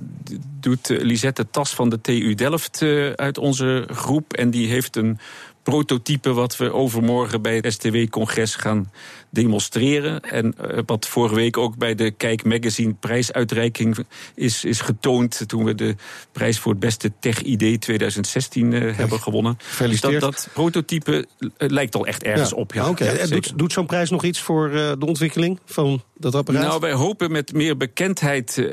doet 0.60 0.88
Lisette 0.88 1.50
Tas 1.50 1.74
van 1.74 1.88
de 1.88 2.00
TU 2.00 2.34
Delft 2.34 2.82
uit 3.14 3.38
onze 3.38 3.88
groep. 3.90 4.32
En 4.32 4.50
die 4.50 4.68
heeft 4.68 4.96
een 4.96 5.18
prototype 5.62 6.32
wat 6.32 6.56
we 6.56 6.72
overmorgen 6.72 7.42
bij 7.42 7.56
het 7.56 7.72
STW-congres 7.72 8.54
gaan 8.54 8.90
demonstreren. 9.30 10.20
En 10.20 10.54
eh, 10.58 10.78
wat 10.86 11.06
vorige 11.06 11.34
week 11.34 11.56
ook 11.56 11.76
bij 11.76 11.94
de 11.94 12.10
Kijk 12.10 12.44
Magazine 12.44 12.94
prijsuitreiking 12.94 13.96
is, 14.34 14.64
is 14.64 14.80
getoond... 14.80 15.42
toen 15.46 15.64
we 15.64 15.74
de 15.74 15.96
prijs 16.32 16.58
voor 16.58 16.70
het 16.72 16.80
beste 16.80 17.12
tech-idee 17.20 17.78
2016 17.78 18.72
eh, 18.72 18.96
hebben 18.96 19.20
gewonnen. 19.20 19.58
Dus 19.78 20.00
dat, 20.00 20.20
dat 20.20 20.48
prototype 20.52 21.26
eh, 21.38 21.48
lijkt 21.68 21.94
al 21.94 22.06
echt 22.06 22.22
ergens 22.22 22.52
op. 22.52 22.72
Ja, 22.74 22.86
En 22.86 22.96
zeker. 22.96 23.28
doet, 23.30 23.58
doet 23.58 23.72
zo'n 23.72 23.86
prijs 23.86 24.10
nog 24.10 24.24
iets 24.24 24.40
voor 24.40 24.70
de 24.70 25.06
ontwikkeling 25.06 25.58
van 25.64 26.02
dat 26.16 26.34
apparaat? 26.34 26.62
Nou, 26.62 26.80
wij 26.80 26.92
hopen 26.92 27.32
met 27.32 27.52
meer 27.52 27.76
bekendheid 27.76 28.68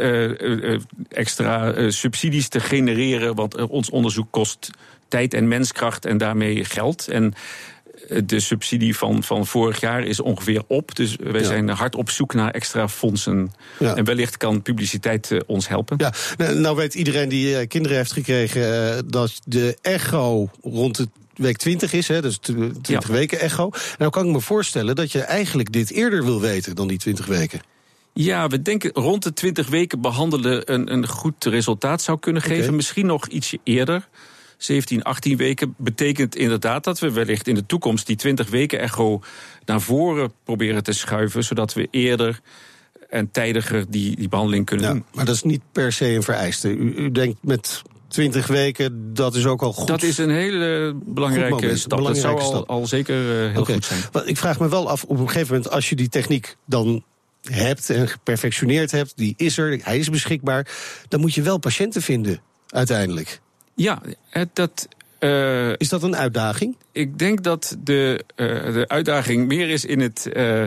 extra 1.10 1.90
subsidies 1.90 2.48
te 2.48 2.60
genereren. 2.60 3.36
Want 3.36 3.68
ons 3.68 3.90
onderzoek 3.90 4.28
kost 4.32 4.70
tijd 5.08 5.34
en 5.34 5.48
menskracht 5.48 6.06
en 6.06 6.18
daarmee 6.18 6.66
geld. 6.66 7.08
En 7.08 7.34
eh, 8.10 8.22
de 8.26 8.40
subsidie 8.40 8.96
van, 8.98 9.24
van 9.24 9.46
vorig 9.46 9.80
jaar 9.80 10.04
is 10.04 10.20
ongeveer 10.20 10.64
op. 10.68 10.96
Dus 10.96 11.16
wij 11.16 11.42
Ja. 11.42 11.48
zijn 11.48 11.70
hard 11.70 11.96
op 11.96 12.10
zoek 12.10 12.34
naar 12.34 12.52
extra 12.52 12.88
fondsen. 12.88 13.52
Ja. 13.80 13.96
En 13.96 14.04
wellicht 14.04 14.38
kan 14.38 14.62
publiciteit 14.62 15.32
eh, 15.32 15.40
ons 15.46 15.68
helpen. 15.68 15.98
Ja, 16.00 16.14
nou, 16.38 16.60
nou 16.60 16.76
weet 16.76 16.94
iedereen 16.94 17.30
die 17.30 17.58
eh, 17.58 17.68
kinderen 17.68 17.98
heeft 17.98 18.12
gekregen 18.12 19.08
dat 19.08 19.40
de 19.46 19.78
echo 19.82 20.50
rond 20.62 20.96
de 20.98 21.08
week 21.36 21.58
20 21.58 21.94
is, 21.94 22.08
hè, 22.08 22.22
dus 22.22 22.38
tw- 22.38 22.52
20 22.82 23.08
Ja. 23.08 23.14
weken 23.14 23.40
echo. 23.40 23.70
Nou 23.98 24.12
kan 24.12 24.26
ik 24.26 24.32
me 24.32 24.42
voorstellen 24.42 24.96
dat 24.96 25.12
je 25.12 25.22
eigenlijk 25.22 25.72
dit 25.72 25.92
eerder 25.92 26.24
wil 26.26 26.42
weten 26.42 26.76
dan 26.76 26.88
die 26.88 26.98
20 26.98 27.26
weken. 27.26 27.62
Ja, 28.14 28.48
we 28.48 28.62
denken 28.62 28.92
rond 28.94 29.24
de 29.24 29.34
20 29.34 29.68
weken 29.68 30.02
behandelen 30.02 30.74
een, 30.74 30.92
een 30.94 31.08
goed 31.08 31.46
resultaat 31.46 32.02
zou 32.02 32.20
kunnen 32.20 32.42
geven. 32.42 32.76
Misschien 32.76 33.06
nog 33.06 33.28
ietsje 33.28 33.60
eerder. 33.64 34.08
17, 34.58 35.04
18 35.04 35.38
weken 35.38 35.74
betekent 35.78 36.36
inderdaad 36.36 36.84
dat 36.84 37.00
we 37.00 37.12
wellicht 37.12 37.48
in 37.48 37.56
de 37.56 37.66
toekomst 37.66 38.08
die 38.08 38.16
20 38.16 38.50
weken 38.50 38.80
echo 38.80 39.22
naar 39.66 39.82
voren 39.82 40.32
proberen 40.44 40.84
te 40.84 40.92
schuiven, 40.92 41.44
zodat 41.44 41.74
we 41.74 41.88
eerder 41.92 42.40
en 43.10 43.32
tijdiger 43.32 43.86
die, 43.90 44.16
die 44.16 44.30
behandeling 44.30 44.66
kunnen 44.66 44.86
Ja, 44.86 44.92
doen. 44.92 45.04
maar 45.14 45.26
dat 45.26 45.36
is 45.36 45.44
niet 45.44 45.62
per 45.72 45.92
se 45.92 46.06
een 46.08 46.24
vereiste. 46.24 46.70
U, 46.70 46.94
u 46.96 47.12
denkt 47.12 47.38
met 47.42 47.82
20 48.08 48.48
weken, 48.48 49.14
dat 49.14 49.36
is 49.36 49.46
ook 49.46 49.62
al 49.62 49.74
goed. 49.74 49.88
Dat 49.88 50.04
is 50.04 50.18
een 50.18 50.30
hele 50.30 50.96
belangrijke 51.06 51.54
moment, 51.56 51.80
stap. 51.80 51.98
belangrijke 51.98 52.28
dat 52.32 52.40
zou 52.40 52.52
al, 52.52 52.56
stap. 52.58 52.70
al 52.70 52.88
zeker 52.88 53.46
eh, 53.46 53.52
heel 53.52 53.66
goed 53.66 53.86
zijn. 53.86 54.28
Ik 54.28 54.38
vraag 54.38 54.60
me 54.60 54.70
wel 54.70 54.90
af, 54.90 55.04
op 55.04 55.20
een 55.20 55.30
gegeven 55.30 55.56
moment, 55.56 55.72
als 55.72 55.90
je 55.90 55.96
die 55.96 56.10
techniek 56.10 56.56
dan 56.66 57.04
hebt 57.42 57.90
en 57.90 58.08
geperfectioneerd 58.08 58.92
hebt, 58.92 59.14
die 59.16 59.34
is 59.38 59.58
er, 59.58 59.80
hij 59.84 59.98
is 59.98 60.10
beschikbaar, 60.10 60.68
dan 61.08 61.20
moet 61.20 61.34
je 61.34 61.42
wel 61.42 61.58
patiënten 61.58 62.02
vinden, 62.02 62.42
uiteindelijk. 62.68 63.40
Ja, 63.78 64.02
het- 64.30 64.50
dat. 64.56 64.88
eh, 65.20 65.72
Is 65.78 65.90
dat 65.90 66.04
een 66.04 66.16
uitdaging? 66.16 66.76
ik 66.92 67.20
denk 67.20 67.44
dat 67.44 67.78
de, 67.84 68.24
eh, 68.36 68.74
de 68.74 68.86
uitdaging 68.88 69.48
meer 69.48 69.70
is 69.70 69.86
in 69.86 70.00
het. 70.00 70.26
eh, 70.34 70.64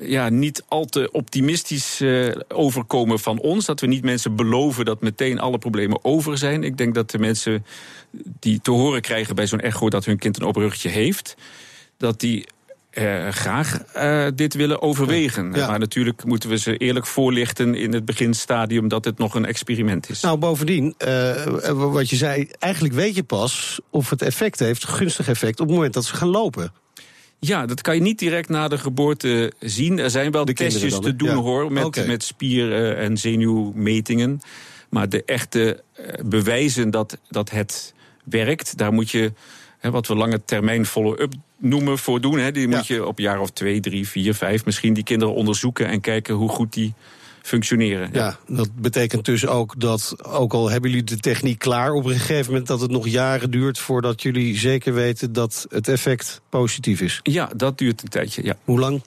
ja, 0.00 0.28
niet 0.28 0.64
al 0.68 0.84
te 0.84 1.08
optimistisch 1.12 2.02
overkomen 2.48 3.18
van 3.18 3.38
ons. 3.38 3.64
Dat 3.64 3.80
we 3.80 3.86
niet 3.86 4.02
mensen 4.04 4.36
beloven 4.36 4.84
dat 4.84 5.00
meteen 5.00 5.38
alle 5.38 5.58
problemen 5.58 6.04
over 6.04 6.38
zijn. 6.38 6.64
Ik 6.64 6.76
denk 6.76 6.94
dat 6.94 7.10
de 7.10 7.18
mensen 7.18 7.64
die 8.40 8.60
te 8.60 8.70
horen 8.70 9.00
krijgen 9.00 9.34
bij 9.34 9.46
zo'n 9.46 9.60
echo 9.60 9.88
dat 9.90 10.04
hun 10.04 10.18
kind 10.18 10.36
een 10.40 10.46
open 10.46 10.62
ruggetje 10.62 10.88
heeft, 10.88 11.34
dat 11.96 12.20
die 12.20 12.46
eh, 12.92 13.28
graag 13.28 13.82
eh, 13.82 14.26
dit 14.34 14.54
willen 14.54 14.82
overwegen. 14.82 15.52
Ja. 15.52 15.66
Maar 15.66 15.78
natuurlijk 15.78 16.24
moeten 16.24 16.48
we 16.48 16.58
ze 16.58 16.76
eerlijk 16.76 17.06
voorlichten 17.06 17.74
in 17.74 17.92
het 17.92 18.04
beginstadium 18.04 18.88
dat 18.88 19.04
het 19.04 19.18
nog 19.18 19.34
een 19.34 19.44
experiment 19.44 20.10
is. 20.10 20.20
Nou, 20.20 20.38
bovendien, 20.38 20.94
eh, 20.98 21.46
wat 21.70 22.10
je 22.10 22.16
zei, 22.16 22.48
eigenlijk 22.58 22.94
weet 22.94 23.14
je 23.14 23.22
pas 23.22 23.80
of 23.90 24.10
het 24.10 24.22
effect 24.22 24.58
heeft, 24.58 24.84
gunstig 24.88 25.28
effect, 25.28 25.60
op 25.60 25.66
het 25.66 25.74
moment 25.76 25.94
dat 25.94 26.04
ze 26.04 26.16
gaan 26.16 26.28
lopen. 26.28 26.72
Ja, 27.38 27.66
dat 27.66 27.80
kan 27.80 27.94
je 27.94 28.00
niet 28.00 28.18
direct 28.18 28.48
na 28.48 28.68
de 28.68 28.78
geboorte 28.78 29.52
zien. 29.60 29.98
Er 29.98 30.10
zijn 30.10 30.30
wel 30.30 30.44
De 30.44 30.52
testjes 30.52 30.98
te 30.98 31.16
doen 31.16 31.28
Ja. 31.28 31.34
hoor, 31.34 31.72
met, 31.72 31.84
Oké. 31.84 32.06
met 32.06 32.22
spier- 32.22 32.96
en 32.96 33.16
zenuwmetingen. 33.16 34.40
Maar 34.90 35.08
de 35.08 35.24
echte 35.24 35.82
bewijzen 36.24 36.90
dat, 36.90 37.18
dat 37.28 37.50
het 37.50 37.94
werkt, 38.24 38.76
daar 38.78 38.92
moet 38.92 39.10
je 39.10 39.32
hè, 39.82 39.90
wat 39.90 40.06
we 40.06 40.14
lange 40.14 40.44
termijn 40.44 40.86
follow-up 40.86 41.32
noemen 41.58 41.98
voor 41.98 42.20
doen. 42.20 42.38
Hè. 42.38 42.52
Die 42.52 42.68
Ja. 42.68 42.76
moet 42.76 42.86
je 42.86 43.06
op 43.06 43.18
jaar 43.18 43.40
of 43.40 43.50
twee, 43.50 43.80
drie, 43.80 44.08
vier, 44.08 44.34
vijf 44.34 44.64
misschien 44.64 44.94
die 44.94 45.04
kinderen 45.04 45.34
onderzoeken 45.34 45.86
en 45.86 46.00
kijken 46.00 46.34
hoe 46.34 46.48
goed 46.48 46.72
die 46.72 46.94
functioneren. 47.42 48.08
Ja, 48.12 48.38
dat 48.48 48.68
betekent 48.74 49.24
dus 49.24 49.46
ook 49.46 49.80
dat, 49.80 50.14
ook 50.22 50.52
al 50.52 50.70
hebben 50.70 50.90
jullie 50.90 51.04
de 51.04 51.16
techniek 51.16 51.58
klaar, 51.58 51.92
op 51.92 52.04
een 52.04 52.18
gegeven 52.18 52.46
moment 52.50 52.66
dat 52.66 52.80
het 52.80 52.90
nog 52.90 53.08
jaren 53.08 53.50
duurt 53.50 53.78
voordat 53.78 54.22
jullie 54.22 54.58
zeker 54.58 54.94
weten 54.94 55.32
dat 55.32 55.66
het 55.68 55.88
effect 55.88 56.40
positief 56.48 57.00
is. 57.00 57.20
ja, 57.22 57.50
dat 57.56 57.78
duurt 57.78 58.02
een 58.02 58.08
tijdje. 58.08 58.44
Ja. 58.44 58.56
Hoe 58.64 58.78
lang? 58.80 59.02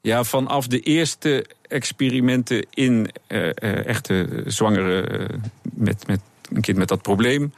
Ja, 0.00 0.24
vanaf 0.24 0.66
de 0.66 0.80
eerste 0.80 1.46
experimenten 1.68 2.66
in 2.70 3.10
eh, 3.26 3.86
echte 3.86 4.42
zwangeren 4.46 5.20
eh, 5.20 5.36
met, 5.62 6.06
met 6.06 6.20
een 6.52 6.60
kind 6.60 6.78
met 6.78 6.88
dat 6.88 7.02
probleem. 7.02 7.52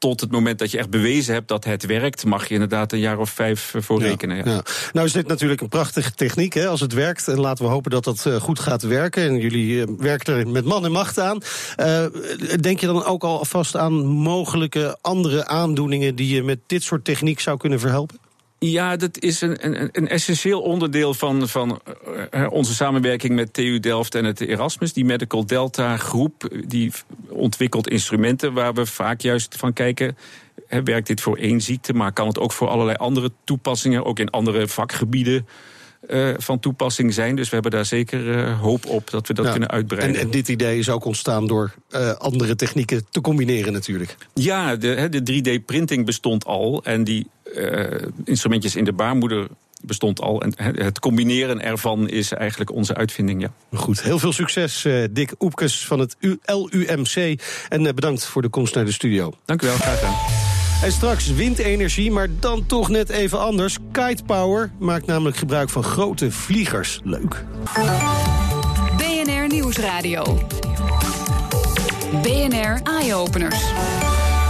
Tot 0.00 0.20
het 0.20 0.30
moment 0.30 0.58
dat 0.58 0.70
je 0.70 0.78
echt 0.78 0.90
bewezen 0.90 1.34
hebt 1.34 1.48
dat 1.48 1.64
het 1.64 1.86
werkt, 1.86 2.24
mag 2.24 2.48
je 2.48 2.54
inderdaad 2.54 2.92
een 2.92 2.98
jaar 2.98 3.18
of 3.18 3.30
vijf 3.30 3.74
eh, 3.74 3.82
voor 3.82 4.00
rekenen. 4.02 4.36
Ja. 4.36 4.42
Ja. 4.44 4.62
Nou 4.92 5.06
is 5.06 5.12
dit 5.12 5.26
natuurlijk 5.26 5.60
een 5.60 5.68
prachtige 5.68 6.14
techniek 6.14 6.54
hè, 6.54 6.68
als 6.68 6.80
het 6.80 6.92
werkt. 6.92 7.28
En 7.28 7.40
laten 7.40 7.64
we 7.64 7.70
hopen 7.70 7.90
dat 7.90 8.04
dat 8.04 8.26
eh, 8.26 8.34
goed 8.34 8.58
gaat 8.58 8.82
werken. 8.82 9.22
En 9.22 9.38
jullie 9.38 9.82
eh, 9.82 9.88
werken 9.98 10.34
er 10.34 10.48
met 10.48 10.64
man 10.64 10.84
en 10.84 10.92
macht 10.92 11.18
aan. 11.18 11.42
Denk 12.60 12.80
je 12.80 12.86
dan 12.86 13.04
ook 13.04 13.24
al 13.24 13.44
vast 13.44 13.76
aan 13.76 14.06
mogelijke 14.06 14.98
andere 15.00 15.46
aandoeningen 15.46 16.14
die 16.14 16.34
je 16.34 16.42
met 16.42 16.58
dit 16.66 16.82
soort 16.82 17.04
techniek 17.04 17.40
zou 17.40 17.56
kunnen 17.56 17.80
verhelpen? 17.80 18.29
Ja, 18.64 18.96
dat 18.96 19.18
is 19.18 19.40
een, 19.40 19.66
een, 19.66 19.88
een 19.92 20.08
essentieel 20.08 20.60
onderdeel 20.60 21.14
van, 21.14 21.48
van 21.48 21.80
uh, 22.30 22.46
onze 22.50 22.74
samenwerking 22.74 23.34
met 23.34 23.52
TU 23.52 23.80
Delft 23.80 24.14
en 24.14 24.24
het 24.24 24.40
Erasmus. 24.40 24.92
Die 24.92 25.04
Medical 25.04 25.46
Delta 25.46 25.96
groep 25.96 26.48
die 26.66 26.92
ontwikkelt 27.28 27.88
instrumenten 27.88 28.52
waar 28.52 28.74
we 28.74 28.86
vaak 28.86 29.20
juist 29.20 29.56
van 29.56 29.72
kijken. 29.72 30.16
werkt 30.68 31.06
dit 31.06 31.20
voor 31.20 31.36
één 31.36 31.60
ziekte, 31.60 31.92
maar 31.92 32.12
kan 32.12 32.26
het 32.26 32.38
ook 32.38 32.52
voor 32.52 32.68
allerlei 32.68 32.96
andere 32.96 33.32
toepassingen, 33.44 34.04
ook 34.04 34.18
in 34.18 34.30
andere 34.30 34.68
vakgebieden 34.68 35.46
uh, 36.08 36.34
van 36.36 36.60
toepassing 36.60 37.14
zijn. 37.14 37.36
Dus 37.36 37.48
we 37.48 37.54
hebben 37.54 37.72
daar 37.72 37.84
zeker 37.84 38.26
uh, 38.26 38.60
hoop 38.60 38.86
op 38.86 39.10
dat 39.10 39.26
we 39.26 39.34
dat 39.34 39.50
kunnen 39.50 39.70
uitbreiden. 39.70 40.16
En, 40.16 40.22
en, 40.22 40.30
dit 40.30 40.48
idee 40.48 40.78
is 40.78 40.88
ook 40.88 41.04
ontstaan 41.04 41.46
door 41.46 41.74
uh, 41.90 42.12
andere 42.12 42.56
technieken 42.56 43.06
te 43.10 43.20
combineren 43.20 43.72
natuurlijk. 43.72 44.16
Ja, 44.34 44.76
de, 44.76 45.08
de 45.22 45.60
3D-printing 45.60 46.04
bestond 46.04 46.44
al. 46.44 46.84
En 46.84 47.04
die 47.04 47.26
instrumentjes 48.24 48.76
in 48.76 48.84
de 48.84 48.92
baarmoeder 48.92 49.46
bestond 49.82 50.20
al. 50.20 50.42
En 50.42 50.54
het 50.84 50.98
combineren 50.98 51.60
ervan 51.62 52.08
is 52.08 52.32
eigenlijk 52.32 52.72
onze 52.72 52.94
uitvinding, 52.94 53.40
ja. 53.40 53.52
Goed, 53.72 54.02
heel 54.02 54.18
veel 54.18 54.32
succes, 54.32 54.86
Dick 55.10 55.32
Oepkes 55.38 55.86
van 55.86 55.98
het 55.98 56.16
LUMC. 56.44 57.40
En 57.68 57.82
bedankt 57.82 58.24
voor 58.24 58.42
de 58.42 58.48
komst 58.48 58.74
naar 58.74 58.84
de 58.84 58.92
studio. 58.92 59.32
Dank 59.44 59.62
u 59.62 59.66
wel, 59.66 59.76
graag 59.76 59.98
gedaan. 59.98 60.49
En 60.82 60.92
straks 60.92 61.26
windenergie, 61.26 62.10
maar 62.10 62.28
dan 62.38 62.66
toch 62.66 62.88
net 62.88 63.08
even 63.08 63.40
anders. 63.40 63.76
Kite 63.92 64.22
Power 64.24 64.70
maakt 64.78 65.06
namelijk 65.06 65.36
gebruik 65.36 65.70
van 65.70 65.82
grote 65.82 66.30
vliegers. 66.30 67.00
Leuk. 67.04 67.44
BNR 68.96 69.46
Nieuwsradio. 69.48 70.38
BNR 72.22 72.80
Eye 72.82 73.14
Openers. 73.14 73.64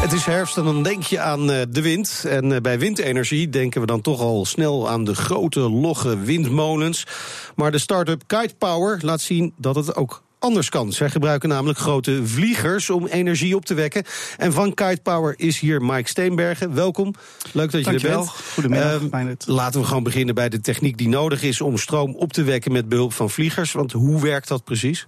Het 0.01 0.13
is 0.13 0.25
herfst 0.25 0.57
en 0.57 0.65
dan 0.65 0.83
denk 0.83 1.03
je 1.03 1.21
aan 1.21 1.51
eh, 1.51 1.63
de 1.69 1.83
wind. 1.83 2.25
En 2.29 2.53
eh, 2.53 2.61
bij 2.61 2.79
windenergie 2.79 3.49
denken 3.49 3.81
we 3.81 3.87
dan 3.87 4.01
toch 4.01 4.21
al 4.21 4.45
snel 4.45 4.89
aan 4.89 5.05
de 5.05 5.15
grote, 5.15 5.61
logge 5.61 6.19
windmolens. 6.19 7.07
Maar 7.55 7.71
de 7.71 7.79
start-up 7.79 8.23
Kite 8.27 8.55
Power 8.59 8.99
laat 9.03 9.21
zien 9.21 9.53
dat 9.57 9.75
het 9.75 9.97
ook 9.97 10.23
anders 10.41 10.69
kan. 10.69 10.93
Zij 10.93 11.11
gebruiken 11.11 11.49
namelijk 11.49 11.79
grote 11.79 12.27
vliegers 12.27 12.91
om 12.91 13.07
energie 13.07 13.57
op 13.57 13.65
te 13.65 13.75
wekken. 13.75 14.05
En 14.37 14.53
van 14.53 14.75
Kite 14.75 15.01
Power 15.03 15.35
is 15.37 15.59
hier 15.59 15.83
Mike 15.83 16.09
Steenbergen. 16.09 16.75
Welkom. 16.75 17.15
Leuk 17.53 17.71
dat 17.71 17.85
je 17.85 17.91
er 17.91 18.01
bent. 18.01 18.29
Goedemiddag. 18.29 19.03
Uh, 19.03 19.33
laten 19.47 19.81
we 19.81 19.87
gewoon 19.87 20.03
beginnen 20.03 20.35
bij 20.35 20.49
de 20.49 20.61
techniek 20.61 20.99
die 20.99 21.09
nodig 21.09 21.43
is 21.43 21.61
om 21.61 21.79
stroom 21.79 22.15
op 22.15 22.33
te 22.33 22.43
wekken 22.43 22.73
met 22.73 22.89
behulp 22.89 23.13
van 23.13 23.31
vliegers. 23.31 23.73
Want 23.73 23.93
hoe 23.93 24.23
werkt 24.23 24.49
dat 24.49 24.65
precies? 24.65 25.07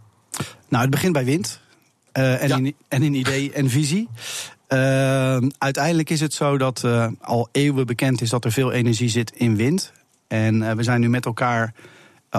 Nou, 0.68 0.82
het 0.82 0.90
begint 0.90 1.12
bij 1.12 1.24
wind. 1.24 1.60
Uh, 2.12 2.42
en, 2.42 2.64
in, 2.64 2.74
en 2.88 3.02
in 3.02 3.14
idee 3.14 3.52
en 3.52 3.70
visie. 3.70 4.08
Uh, 4.68 5.36
uiteindelijk 5.58 6.10
is 6.10 6.20
het 6.20 6.34
zo 6.34 6.58
dat 6.58 6.82
uh, 6.84 7.06
al 7.20 7.48
eeuwen 7.52 7.86
bekend 7.86 8.20
is 8.20 8.30
dat 8.30 8.44
er 8.44 8.52
veel 8.52 8.72
energie 8.72 9.08
zit 9.08 9.32
in 9.34 9.56
wind. 9.56 9.92
En 10.28 10.76
we 10.76 10.82
zijn 10.82 11.00
nu 11.00 11.08
met 11.08 11.26
elkaar 11.26 11.74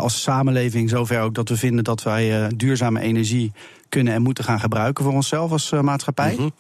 als 0.02 0.22
samenleving 0.22 0.90
zover 0.90 1.22
ook 1.22 1.36
dat 1.36 1.50
we 1.50 1.58
vinden 1.58 1.84
dat 1.84 2.04
wij 2.04 2.42
uh, 2.42 2.48
duurzame 2.56 3.00
energie 3.00 3.52
kunnen 3.90 4.14
en 4.14 4.22
moeten 4.22 4.44
gaan 4.44 4.60
gebruiken 4.60 5.04
voor 5.04 5.14
onszelf 5.14 5.52
als 5.52 5.72
uh, 5.72 5.80
maatschappij. 5.80 6.36
Mm 6.40 6.52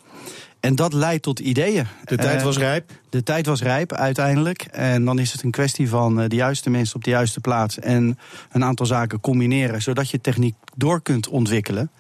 En 0.60 0.76
dat 0.76 0.94
leidt 0.94 1.24
tot 1.24 1.40
ideeën. 1.40 1.86
De 2.06 2.18
tijd 2.18 2.42
was 2.42 2.56
eh, 2.56 2.62
rijp? 2.62 2.92
De 3.10 3.24
tijd 3.24 3.46
was 3.46 3.62
rijp 3.62 3.94
uiteindelijk. 3.94 4.62
En 4.72 5.06
dan 5.06 5.20
is 5.20 5.32
het 5.32 5.44
een 5.44 5.52
kwestie 5.52 5.90
van 5.90 6.16
de 6.28 6.36
juiste 6.36 6.70
mensen 6.70 6.96
op 6.96 7.04
de 7.04 7.10
juiste 7.10 7.40
plaats 7.40 7.80
en 7.80 8.18
een 8.52 8.64
aantal 8.64 8.86
zaken 8.86 9.20
combineren, 9.20 9.82
zodat 9.82 10.10
je 10.10 10.22
techniek 10.22 10.56
door 10.76 11.02
kunt 11.02 11.28
ontwikkelen. 11.28 11.92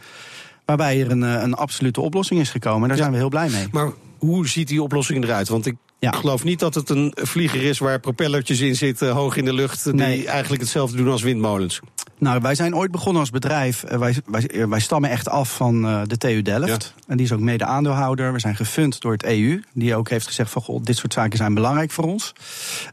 Waarbij 0.65 1.01
er 1.01 1.11
een, 1.11 1.21
een 1.21 1.53
absolute 1.53 2.01
oplossing 2.01 2.39
is 2.39 2.49
gekomen. 2.49 2.87
Daar 2.87 2.97
zijn 2.97 3.11
we 3.11 3.17
heel 3.17 3.29
blij 3.29 3.49
mee. 3.49 3.67
Maar 3.71 3.91
hoe 4.17 4.47
ziet 4.47 4.67
die 4.67 4.83
oplossing 4.83 5.23
eruit? 5.23 5.47
Want 5.47 5.65
ik 5.65 5.75
ik 6.11 6.15
geloof 6.15 6.43
niet 6.43 6.59
dat 6.59 6.75
het 6.75 6.89
een 6.89 7.13
vlieger 7.21 7.63
is 7.63 7.79
waar 7.79 7.99
propellertjes 7.99 8.59
in 8.59 8.75
zitten, 8.75 9.09
hoog 9.09 9.35
in 9.35 9.45
de 9.45 9.53
lucht, 9.53 9.97
die 9.97 10.27
eigenlijk 10.27 10.61
hetzelfde 10.61 10.97
doen 10.97 11.09
als 11.09 11.21
windmolens. 11.21 11.81
Nou, 12.17 12.41
wij 12.41 12.55
zijn 12.55 12.75
ooit 12.75 12.91
begonnen 12.91 13.21
als 13.21 13.29
bedrijf. 13.29 13.83
Eh, 13.83 13.97
wij, 13.97 14.15
wij, 14.25 14.47
eh, 14.47 14.65
wij 14.65 14.79
stammen 14.79 15.09
echt 15.09 15.29
af 15.29 15.55
van 15.55 15.85
uh, 15.85 16.01
de 16.05 16.17
TU 16.17 16.41
Delft. 16.41 16.93
En 17.07 17.17
die 17.17 17.25
is 17.25 17.31
ook 17.31 17.39
mede 17.39 17.65
aandeelhouder. 17.65 18.33
We 18.33 18.39
zijn 18.39 18.55
gefund 18.55 19.01
door 19.01 19.11
het 19.11 19.23
EU. 19.23 19.61
Die 19.73 19.95
ook 19.95 20.09
heeft 20.09 20.27
gezegd 20.27 20.51
van, 20.51 20.61
goh, 20.61 20.83
dit 20.83 20.97
soort 20.97 21.13
zaken 21.13 21.37
zijn 21.37 21.53
belangrijk 21.53 21.91
voor 21.91 22.03
ons. 22.03 22.33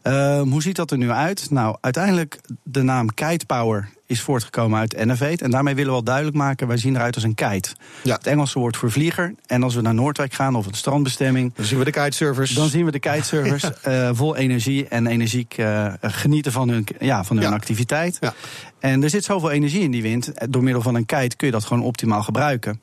Uh, 0.03 0.41
hoe 0.41 0.63
ziet 0.63 0.77
dat 0.77 0.91
er 0.91 0.99
nu 0.99 1.11
uit? 1.11 1.51
Nou, 1.51 1.77
uiteindelijk 1.81 2.41
de 2.63 2.83
naam 2.83 3.15
Kite 3.15 3.47
Power 3.47 3.89
is 4.11 4.21
voortgekomen 4.21 4.79
uit 4.79 4.95
Innovate. 4.95 5.45
En 5.45 5.51
daarmee 5.51 5.75
willen 5.75 5.89
we 5.89 5.97
wel 5.97 6.05
duidelijk 6.05 6.37
maken, 6.37 6.67
wij 6.67 6.77
zien 6.77 6.97
eruit 6.97 7.15
als 7.15 7.25
een 7.25 7.35
kite. 7.35 7.69
Ja. 8.03 8.15
Het 8.15 8.27
Engelse 8.27 8.59
woord 8.59 8.77
voor 8.77 8.91
vlieger. 8.91 9.35
En 9.47 9.63
als 9.63 9.75
we 9.75 9.81
naar 9.81 9.95
Noordwijk 9.95 10.33
gaan 10.33 10.55
of 10.55 10.67
een 10.67 10.75
strandbestemming... 10.75 11.53
Dan 11.55 11.65
zien 11.65 11.79
we 11.79 11.85
de 11.85 11.91
kitesurfers. 11.91 12.51
Dan 12.51 12.69
zien 12.69 12.85
we 12.85 12.91
de 12.91 12.99
kitesurfers 12.99 13.63
ja. 13.85 14.09
uh, 14.09 14.11
vol 14.13 14.37
energie 14.37 14.89
en 14.89 15.07
energiek 15.07 15.59
uh, 15.59 15.93
genieten 16.01 16.53
van 16.53 16.69
hun, 16.69 16.87
ja, 17.01 17.25
van 17.25 17.37
hun 17.37 17.47
ja. 17.47 17.55
activiteit. 17.55 18.17
Ja. 18.21 18.35
En 18.79 19.03
er 19.03 19.11
zit 19.11 19.25
zoveel 19.25 19.51
energie 19.51 19.83
in 19.83 19.91
die 19.91 20.03
wind. 20.03 20.33
Door 20.53 20.63
middel 20.63 20.83
van 20.83 20.95
een 20.95 21.07
kite 21.07 21.37
kun 21.37 21.47
je 21.47 21.53
dat 21.53 21.65
gewoon 21.65 21.83
optimaal 21.83 22.23
gebruiken. 22.23 22.81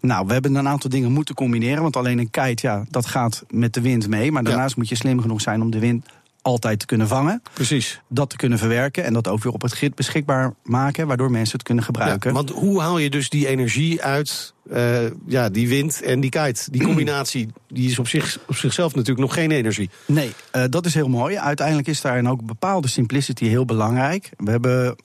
Nou, 0.00 0.26
we 0.26 0.32
hebben 0.32 0.54
een 0.54 0.68
aantal 0.68 0.90
dingen 0.90 1.12
moeten 1.12 1.34
combineren. 1.34 1.82
Want 1.82 1.96
alleen 1.96 2.18
een 2.18 2.30
kite, 2.30 2.66
ja, 2.66 2.84
dat 2.90 3.06
gaat 3.06 3.44
met 3.50 3.74
de 3.74 3.80
wind 3.80 4.08
mee. 4.08 4.32
Maar 4.32 4.44
daarnaast 4.44 4.76
moet 4.76 4.88
je 4.88 4.94
slim 4.94 5.20
genoeg 5.20 5.40
zijn 5.40 5.62
om 5.62 5.70
de 5.70 5.78
wind 5.78 6.06
altijd 6.44 6.78
te 6.78 6.86
kunnen 6.86 7.08
vangen. 7.08 7.42
Precies. 7.52 8.00
Dat 8.08 8.30
te 8.30 8.36
kunnen 8.36 8.58
verwerken 8.58 9.04
en 9.04 9.12
dat 9.12 9.28
ook 9.28 9.42
weer 9.42 9.52
op 9.52 9.62
het 9.62 9.72
grid 9.72 9.94
beschikbaar 9.94 10.54
maken, 10.62 11.06
waardoor 11.06 11.30
mensen 11.30 11.52
het 11.52 11.62
kunnen 11.62 11.84
gebruiken. 11.84 12.30
Ja, 12.30 12.36
want 12.36 12.50
hoe 12.50 12.80
haal 12.80 12.98
je 12.98 13.10
dus 13.10 13.28
die 13.28 13.46
energie 13.46 14.02
uit 14.02 14.54
uh, 14.72 15.10
ja, 15.26 15.48
die 15.48 15.68
wind 15.68 16.02
en 16.02 16.20
die 16.20 16.30
kite? 16.30 16.70
Die 16.70 16.82
combinatie 16.90 17.48
die 17.68 17.90
is 17.90 17.98
op, 17.98 18.08
zich, 18.08 18.38
op 18.46 18.56
zichzelf 18.56 18.94
natuurlijk 18.94 19.26
nog 19.26 19.34
geen 19.34 19.50
energie. 19.50 19.90
Nee, 20.06 20.32
uh, 20.52 20.64
dat 20.68 20.86
is 20.86 20.94
heel 20.94 21.08
mooi. 21.08 21.36
Uiteindelijk 21.36 21.88
is 21.88 22.00
daarin 22.00 22.28
ook 22.28 22.46
bepaalde 22.46 22.88
simplicity 22.88 23.46
heel 23.46 23.64
belangrijk. 23.64 24.30
We 24.36 24.50
hebben 24.50 24.96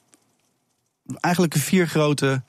eigenlijk 1.20 1.54
vier 1.54 1.86
grote 1.86 2.42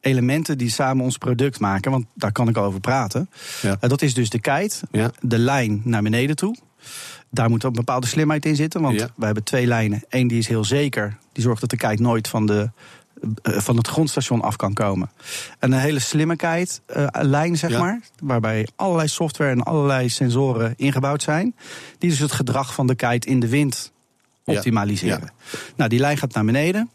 elementen 0.00 0.58
die 0.58 0.70
samen 0.70 1.04
ons 1.04 1.18
product 1.18 1.60
maken. 1.60 1.90
Want 1.90 2.06
daar 2.14 2.32
kan 2.32 2.48
ik 2.48 2.56
over 2.56 2.80
praten. 2.80 3.30
Ja. 3.62 3.76
Uh, 3.80 3.90
dat 3.90 4.02
is 4.02 4.14
dus 4.14 4.30
de 4.30 4.40
kite, 4.40 4.76
ja. 4.90 5.10
de 5.20 5.38
lijn 5.38 5.80
naar 5.84 6.02
beneden 6.02 6.36
toe. 6.36 6.56
Daar 7.36 7.50
moet 7.50 7.64
ook 7.64 7.70
een 7.70 7.84
bepaalde 7.84 8.06
slimheid 8.06 8.46
in 8.46 8.56
zitten. 8.56 8.80
Want 8.80 9.00
ja. 9.00 9.08
we 9.16 9.24
hebben 9.24 9.44
twee 9.44 9.66
lijnen. 9.66 10.04
Eén 10.08 10.28
die 10.28 10.38
is 10.38 10.48
heel 10.48 10.64
zeker. 10.64 11.16
Die 11.32 11.42
zorgt 11.42 11.60
dat 11.60 11.70
de 11.70 11.76
kite 11.76 12.02
nooit 12.02 12.28
van, 12.28 12.46
de, 12.46 12.70
uh, 13.22 13.58
van 13.58 13.76
het 13.76 13.88
grondstation 13.88 14.42
af 14.42 14.56
kan 14.56 14.72
komen. 14.72 15.10
En 15.58 15.72
een 15.72 15.78
hele 15.78 15.98
slimme 15.98 16.36
kite 16.36 16.80
uh, 16.96 17.06
lijn, 17.12 17.56
zeg 17.56 17.78
maar. 17.78 18.00
Waarbij 18.22 18.68
allerlei 18.76 19.08
software 19.08 19.50
en 19.50 19.62
allerlei 19.62 20.08
sensoren 20.08 20.74
ingebouwd 20.76 21.22
zijn. 21.22 21.54
Die 21.98 22.10
dus 22.10 22.18
het 22.18 22.32
gedrag 22.32 22.74
van 22.74 22.86
de 22.86 22.94
kite 22.94 23.28
in 23.28 23.40
de 23.40 23.48
wind 23.48 23.92
optimaliseren. 24.44 25.32
Nou, 25.76 25.90
die 25.90 26.00
lijn 26.00 26.16
gaat 26.16 26.34
naar 26.34 26.44
beneden. 26.44 26.90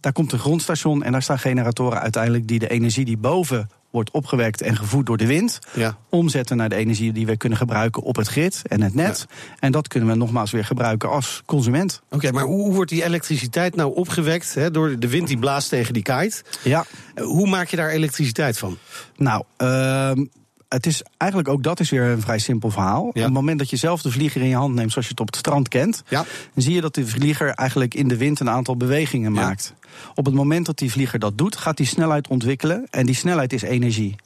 Daar 0.00 0.12
komt 0.12 0.32
een 0.32 0.38
grondstation 0.38 1.02
en 1.02 1.12
daar 1.12 1.22
staan 1.22 1.38
generatoren 1.38 2.00
uiteindelijk 2.00 2.48
die 2.48 2.58
de 2.58 2.68
energie 2.68 3.04
die 3.04 3.16
boven 3.16 3.70
wordt 3.92 4.10
opgewekt 4.10 4.60
en 4.62 4.76
gevoed 4.76 5.06
door 5.06 5.16
de 5.16 5.26
wind, 5.26 5.58
ja. 5.74 5.96
omzetten 6.08 6.56
naar 6.56 6.68
de 6.68 6.74
energie 6.74 7.12
die 7.12 7.26
we 7.26 7.36
kunnen 7.36 7.58
gebruiken 7.58 8.02
op 8.02 8.16
het 8.16 8.28
grid 8.28 8.62
en 8.66 8.82
het 8.82 8.94
net. 8.94 9.26
Ja. 9.28 9.36
En 9.58 9.72
dat 9.72 9.88
kunnen 9.88 10.08
we 10.08 10.14
nogmaals 10.14 10.50
weer 10.50 10.64
gebruiken 10.64 11.10
als 11.10 11.42
consument. 11.46 12.00
Oké, 12.04 12.14
okay, 12.14 12.30
maar 12.30 12.44
hoe 12.44 12.72
wordt 12.72 12.90
die 12.90 13.04
elektriciteit 13.04 13.76
nou 13.76 13.94
opgewekt 13.94 14.54
hè, 14.54 14.70
door 14.70 14.98
de 14.98 15.08
wind 15.08 15.28
die 15.28 15.38
blaast 15.38 15.68
tegen 15.68 15.94
die 15.94 16.02
kite? 16.02 16.42
Ja. 16.62 16.84
Hoe 17.14 17.48
maak 17.48 17.68
je 17.68 17.76
daar 17.76 17.90
elektriciteit 17.90 18.58
van? 18.58 18.78
Nou, 19.16 19.44
uh, 19.58 20.10
het 20.72 20.86
is 20.86 21.02
eigenlijk 21.16 21.50
ook 21.50 21.62
dat 21.62 21.80
is 21.80 21.90
weer 21.90 22.02
een 22.02 22.20
vrij 22.20 22.38
simpel 22.38 22.70
verhaal. 22.70 23.02
Ja. 23.02 23.08
Op 23.08 23.14
het 23.14 23.32
moment 23.32 23.58
dat 23.58 23.70
je 23.70 23.76
zelf 23.76 24.02
de 24.02 24.10
vlieger 24.10 24.40
in 24.40 24.48
je 24.48 24.54
hand 24.54 24.74
neemt, 24.74 24.92
zoals 24.92 25.06
je 25.06 25.12
het 25.12 25.20
op 25.20 25.26
het 25.26 25.36
strand 25.36 25.68
kent, 25.68 26.02
ja. 26.08 26.24
dan 26.54 26.62
zie 26.62 26.74
je 26.74 26.80
dat 26.80 26.94
de 26.94 27.06
vlieger 27.06 27.50
eigenlijk 27.50 27.94
in 27.94 28.08
de 28.08 28.16
wind 28.16 28.40
een 28.40 28.50
aantal 28.50 28.76
bewegingen 28.76 29.34
ja. 29.34 29.40
maakt. 29.40 29.74
Op 30.14 30.24
het 30.24 30.34
moment 30.34 30.66
dat 30.66 30.78
die 30.78 30.90
vlieger 30.90 31.18
dat 31.18 31.38
doet, 31.38 31.56
gaat 31.56 31.76
die 31.76 31.86
snelheid 31.86 32.28
ontwikkelen. 32.28 32.86
En 32.90 33.06
die 33.06 33.14
snelheid 33.14 33.52
is 33.52 33.62
energie. 33.62 34.16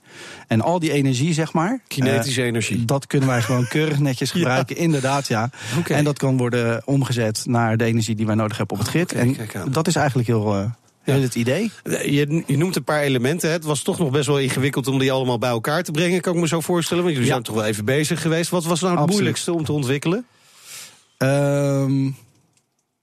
En 0.47 0.61
al 0.61 0.79
die 0.79 0.93
energie, 0.93 1.33
zeg 1.33 1.53
maar. 1.53 1.81
Kinetische 1.89 2.41
uh, 2.41 2.47
energie. 2.47 2.85
Dat 2.85 3.07
kunnen 3.07 3.29
wij 3.29 3.43
gewoon 3.43 3.69
keurig 3.69 3.99
netjes 3.99 4.31
gebruiken. 4.37 4.77
Inderdaad, 4.77 5.29
ja. 5.29 5.51
Okay. 5.79 5.97
En 5.97 6.05
dat 6.05 6.19
kan 6.19 6.37
worden 6.37 6.83
omgezet 6.85 7.43
naar 7.47 7.77
de 7.77 7.85
energie 7.85 8.15
die 8.15 8.27
wij 8.27 8.35
nodig 8.35 8.57
hebben 8.57 8.77
op 8.77 8.83
het 8.83 8.93
grid. 8.93 9.13
Okay, 9.13 9.37
en 9.53 9.73
dat 9.73 9.87
is 9.87 9.97
eigenlijk 9.97 10.29
heel. 10.29 10.57
Uh, 10.57 10.65
ja. 11.07 11.19
het 11.19 11.35
idee? 11.35 11.71
Je, 11.85 12.43
je, 12.47 12.57
noemt 12.57 12.77
een 12.77 12.85
paar 12.85 13.01
elementen. 13.01 13.51
Het 13.51 13.65
was 13.65 13.83
toch 13.83 13.99
nog 13.99 14.11
best 14.11 14.27
wel 14.27 14.39
ingewikkeld 14.39 14.87
om 14.87 14.99
die 14.99 15.13
allemaal 15.13 15.39
bij 15.39 15.51
elkaar 15.51 15.83
te 15.83 15.91
brengen, 15.91 16.21
kan 16.21 16.35
ik 16.35 16.41
me 16.41 16.49
zo 16.49 16.61
voorstellen. 16.61 17.03
Want 17.03 17.15
jullie 17.15 17.31
zijn 17.31 17.43
toch 17.43 17.55
wel 17.55 17.65
even 17.65 17.85
bezig 17.85 18.23
geweest. 18.23 18.51
Wat 18.51 18.65
was 18.65 18.81
nou 18.81 18.93
het 18.93 19.01
Absoluut. 19.01 19.21
moeilijkste 19.21 19.53
om 19.53 19.65
te 19.65 19.73
ontwikkelen? 19.73 20.27
Um, 21.19 22.17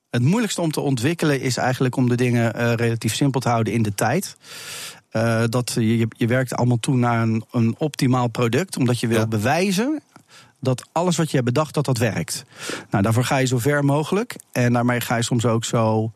het 0.10 0.22
moeilijkste 0.22 0.62
om 0.62 0.72
te 0.72 0.79
ontwikkelen 0.79 1.41
is 1.41 1.57
eigenlijk 1.57 1.95
om 1.95 2.10
de 2.10 2.15
dingen 2.15 2.55
uh, 2.55 2.74
relatief 2.74 3.15
simpel 3.15 3.39
te 3.39 3.50
houden 3.50 3.74
in 3.74 3.81
de 3.81 3.95
tijd. 3.95 4.38
Uh, 5.12 5.43
dat 5.50 5.72
je, 5.75 6.07
je 6.17 6.27
werkt 6.27 6.55
allemaal 6.55 6.79
toe 6.79 6.95
naar 6.95 7.22
een, 7.22 7.45
een 7.51 7.75
optimaal 7.77 8.27
product, 8.27 8.77
omdat 8.77 9.00
je 9.00 9.07
wil 9.07 9.19
ja. 9.19 9.27
bewijzen 9.27 10.01
dat 10.60 10.88
alles 10.91 11.17
wat 11.17 11.29
je 11.29 11.36
hebt 11.36 11.48
bedacht, 11.48 11.74
dat 11.74 11.86
dat 11.86 11.98
werkt. 11.98 12.45
Nou, 12.89 13.03
daarvoor 13.03 13.24
ga 13.24 13.38
je 13.38 13.45
zo 13.45 13.57
ver 13.57 13.86
mogelijk. 13.86 14.36
En 14.51 14.74
daarmee 14.74 15.01
ga 15.01 15.15
je 15.15 15.24
soms 15.24 15.45
ook 15.45 15.65
zo 15.65 16.12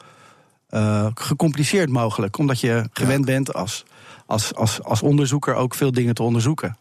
uh, 0.69 1.07
gecompliceerd 1.13 1.89
mogelijk. 1.89 2.37
Omdat 2.37 2.59
je 2.59 2.89
gewend 2.93 3.25
bent 3.25 3.53
als, 3.53 3.85
als, 4.25 4.55
als, 4.55 4.83
als 4.83 5.01
onderzoeker 5.01 5.55
ook 5.55 5.75
veel 5.75 5.91
dingen 5.91 6.13
te 6.13 6.23
onderzoeken. 6.23 6.77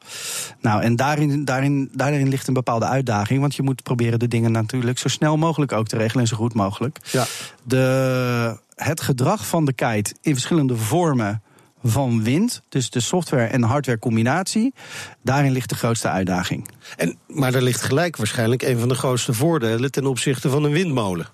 Nou, 0.60 0.82
en 0.82 0.96
daarin, 0.96 1.44
daarin, 1.44 1.90
daarin 1.92 2.28
ligt 2.28 2.48
een 2.48 2.54
bepaalde 2.54 2.86
uitdaging. 2.86 3.40
Want 3.40 3.54
je 3.54 3.62
moet 3.62 3.82
proberen 3.82 4.18
de 4.18 4.28
dingen 4.28 4.52
natuurlijk 4.52 4.98
zo 4.98 5.08
snel 5.08 5.36
mogelijk 5.36 5.72
ook 5.72 5.86
te 5.86 5.96
regelen 5.96 6.22
en 6.22 6.28
zo 6.28 6.36
goed 6.36 6.54
mogelijk. 6.54 6.98
Ja. 7.10 7.24
De, 7.62 8.58
het 8.74 9.00
gedrag 9.00 9.46
van 9.46 9.64
de 9.64 9.72
kite 9.72 10.14
in 10.20 10.32
verschillende 10.32 10.76
vormen 10.76 11.42
van 11.84 12.22
wind, 12.22 12.62
dus 12.68 12.90
de 12.90 13.00
software- 13.00 13.46
en 13.46 13.62
hardware 13.62 13.98
combinatie, 13.98 14.74
daarin 15.22 15.52
ligt 15.52 15.68
de 15.68 15.74
grootste 15.74 16.08
uitdaging. 16.08 16.68
En, 16.96 17.18
maar 17.26 17.52
daar 17.52 17.62
ligt 17.62 17.82
gelijk 17.82 18.16
waarschijnlijk 18.16 18.62
een 18.62 18.78
van 18.78 18.88
de 18.88 18.94
grootste 18.94 19.32
voordelen 19.32 19.90
ten 19.90 20.06
opzichte 20.06 20.50
van 20.50 20.64
een 20.64 20.72
windmolen. 20.72 21.26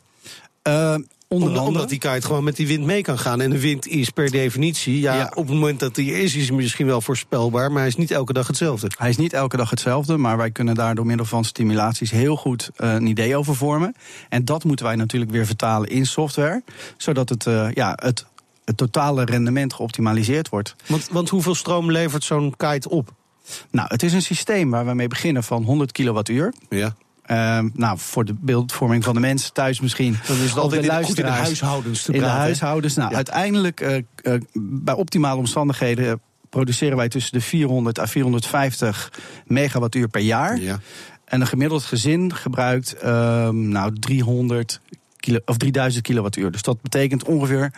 Uh, 0.69 0.95
Onder 1.33 1.49
andere. 1.49 1.67
Omdat 1.67 1.89
die 1.89 1.99
kite 1.99 2.27
gewoon 2.27 2.45
met 2.45 2.57
die 2.57 2.67
wind 2.67 2.85
mee 2.85 3.03
kan 3.03 3.19
gaan. 3.19 3.41
En 3.41 3.51
de 3.51 3.61
wind 3.61 3.87
is 3.87 4.11
per 4.11 4.31
definitie, 4.31 5.01
ja, 5.01 5.33
op 5.35 5.47
het 5.47 5.55
moment 5.55 5.81
dat 5.81 5.97
hij 5.97 6.05
is, 6.05 6.35
is 6.35 6.49
hij 6.49 6.57
misschien 6.57 6.87
wel 6.87 7.01
voorspelbaar, 7.01 7.71
maar 7.71 7.79
hij 7.79 7.89
is 7.89 7.97
niet 7.97 8.11
elke 8.11 8.33
dag 8.33 8.47
hetzelfde. 8.47 8.91
Hij 8.99 9.09
is 9.09 9.17
niet 9.17 9.33
elke 9.33 9.57
dag 9.57 9.71
hetzelfde, 9.71 10.17
maar 10.17 10.37
wij 10.37 10.51
kunnen 10.51 10.75
daar 10.75 10.95
door 10.95 11.07
middel 11.07 11.27
van 11.27 11.45
stimulaties 11.45 12.11
heel 12.11 12.37
goed 12.37 12.71
uh, 12.77 12.93
een 12.93 13.07
idee 13.07 13.37
over 13.37 13.57
vormen. 13.57 13.95
En 14.29 14.45
dat 14.45 14.65
moeten 14.65 14.87
wij 14.87 14.97
natuurlijk 14.97 15.31
weer 15.31 15.47
vertalen 15.47 15.89
in 15.89 16.07
software, 16.07 16.63
zodat 16.97 17.29
het, 17.29 17.47
uh, 17.47 17.73
ja, 17.73 17.99
het, 18.03 18.27
het 18.65 18.77
totale 18.77 19.25
rendement 19.25 19.75
geoptimaliseerd 19.75 20.49
wordt. 20.49 20.77
Want, 20.87 21.09
want 21.11 21.29
hoeveel 21.29 21.55
stroom 21.55 21.91
levert 21.91 22.25
zo'n 22.25 22.55
kite 22.57 22.89
op? 22.89 23.13
Nou, 23.71 23.89
het 23.91 24.03
is 24.03 24.13
een 24.13 24.23
systeem 24.23 24.71
waar 24.71 24.87
we 24.87 24.95
mee 24.95 25.09
beginnen 25.09 25.43
van 25.43 25.63
100 25.63 25.93
kilowattuur. 25.93 26.55
Ja. 26.69 26.95
Uh, 27.31 27.59
nou, 27.75 27.99
voor 27.99 28.25
de 28.25 28.35
beeldvorming 28.41 29.05
van 29.05 29.15
de 29.15 29.21
mensen 29.21 29.53
thuis 29.53 29.81
misschien. 29.81 30.17
Dan 30.27 30.37
is 30.37 30.57
altijd 30.57 30.85
in, 30.85 31.05
goed 31.05 31.19
in 31.19 31.25
de 31.25 31.31
huishoudens 31.31 32.03
te 32.03 32.13
In 32.13 32.19
praten. 32.19 32.37
de 32.37 32.43
huishoudens. 32.43 32.95
Nou, 32.95 33.15
uiteindelijk, 33.15 33.81
uh, 33.81 33.97
uh, 34.23 34.41
bij 34.55 34.95
optimale 34.95 35.39
omstandigheden... 35.39 36.21
produceren 36.51 36.97
wij 36.97 37.09
tussen 37.09 37.33
de 37.33 37.41
400 37.41 37.99
à 37.99 38.07
450 38.07 39.13
megawattuur 39.47 40.09
per 40.09 40.21
jaar. 40.21 40.61
Ja. 40.61 40.81
En 41.25 41.41
een 41.41 41.47
gemiddeld 41.47 41.83
gezin 41.83 42.35
gebruikt 42.35 42.97
ehm, 42.97 43.69
nou, 43.69 43.99
300 43.99 44.81
kilo, 45.17 45.39
of 45.45 45.57
3000 45.57 46.03
kilowattuur. 46.05 46.51
Dus 46.51 46.63
dat 46.63 46.83
betekent 46.83 47.25
ongeveer 47.25 47.73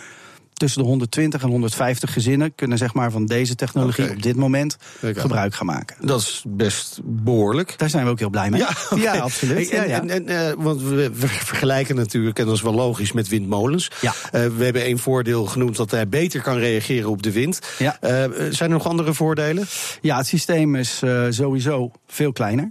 tussen 0.55 0.83
de 0.83 0.89
120 0.89 1.43
en 1.43 1.49
150 1.49 2.13
gezinnen 2.13 2.55
kunnen 2.55 2.79
zeg 2.79 2.95
maar, 2.95 3.11
van 3.11 3.27
deze 3.27 3.55
technologie 3.55 4.11
op 4.11 4.23
dit 4.23 4.37
moment 4.37 4.77
gebruik 5.01 5.55
gaan 5.55 5.67
maken. 5.67 5.97
Dat 6.01 6.21
is 6.21 6.45
best 6.47 7.01
behoorlijk. 7.05 7.79
Daar 7.79 7.91
zijn 7.91 8.05
we 8.05 8.11
ook 8.11 8.19
heel 8.19 8.31
blij 8.31 8.51
mee. 8.51 8.61
Ja, 8.61 8.71
ja 9.13 9.19
absoluut. 9.19 9.69
En, 9.71 9.77
ja, 9.77 9.85
ja. 9.85 10.01
En, 10.01 10.11
en, 10.11 10.29
eh, 10.29 10.53
want 10.57 10.83
we, 10.83 11.11
vergelijken 11.13 11.97
natuurlijk, 11.97 12.39
en 12.39 12.47
dat 12.47 12.55
is 12.55 12.63
wel 12.63 12.75
logisch, 12.75 13.13
met 13.13 13.29
windmolens. 13.29 13.91
Ja. 14.01 14.15
Eh, 14.31 14.47
we 14.57 14.65
hebben 14.65 14.83
één 14.83 14.99
voordeel 14.99 15.47
genoemd 15.47 15.77
dat 15.77 15.91
hij 15.91 16.09
beter 16.09 16.43
kan 16.43 16.57
reageren 16.57 17.11
op 17.11 17.23
de 17.23 17.33
wind. 17.33 17.59
Ja. 17.79 17.97
Eh, 18.01 18.11
zijn 18.51 18.71
er 18.71 18.77
nog 18.77 18.87
andere 18.87 19.15
voordelen? 19.15 19.67
Ja, 20.01 20.17
het 20.17 20.27
systeem 20.27 20.75
is 20.75 21.03
sowieso 21.29 21.91
veel 22.07 22.33
kleiner. 22.33 22.71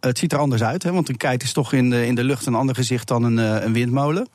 Het 0.00 0.18
ziet 0.18 0.32
er 0.32 0.38
anders 0.38 0.62
uit, 0.62 0.82
hè, 0.82 0.92
want 0.92 1.08
een 1.08 1.16
kite 1.16 1.44
is 1.44 1.52
toch 1.52 1.72
in 1.72 1.90
de, 1.90 2.06
in 2.06 2.14
de 2.14 2.24
lucht 2.24 2.46
een 2.46 2.54
ander 2.54 2.74
gezicht 2.74 3.08
dan 3.08 3.22
een, 3.22 3.36
een 3.36 3.72
windmolen. 3.72 4.28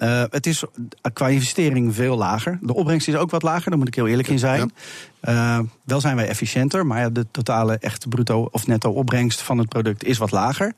Eh, 0.00 0.22
het 0.30 0.46
is 0.46 0.64
qua 1.12 1.28
investering 1.28 1.94
veel 1.94 2.16
lager. 2.16 2.58
De 2.60 2.74
opbrengst 2.74 3.08
is 3.08 3.14
ook 3.14 3.30
wat 3.30 3.42
lager, 3.42 3.70
daar 3.70 3.78
moet 3.78 3.88
ik 3.88 3.94
heel 3.94 4.06
eerlijk 4.06 4.28
in 4.28 4.38
zijn. 4.38 4.72
Eh, 5.20 5.58
wel 5.84 6.00
zijn 6.00 6.16
wij 6.16 6.28
efficiënter, 6.28 6.86
maar 6.86 7.12
de 7.12 7.26
totale 7.30 7.78
echte 7.78 8.08
bruto 8.08 8.48
of 8.52 8.66
netto 8.66 8.90
opbrengst 8.90 9.42
van 9.42 9.58
het 9.58 9.68
product 9.68 10.04
is 10.04 10.18
wat 10.18 10.30
lager. 10.30 10.72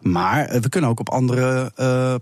Maar 0.00 0.44
eh, 0.44 0.60
we 0.60 0.68
kunnen 0.68 0.90
ook 0.90 1.00
op 1.00 1.10
andere 1.10 1.72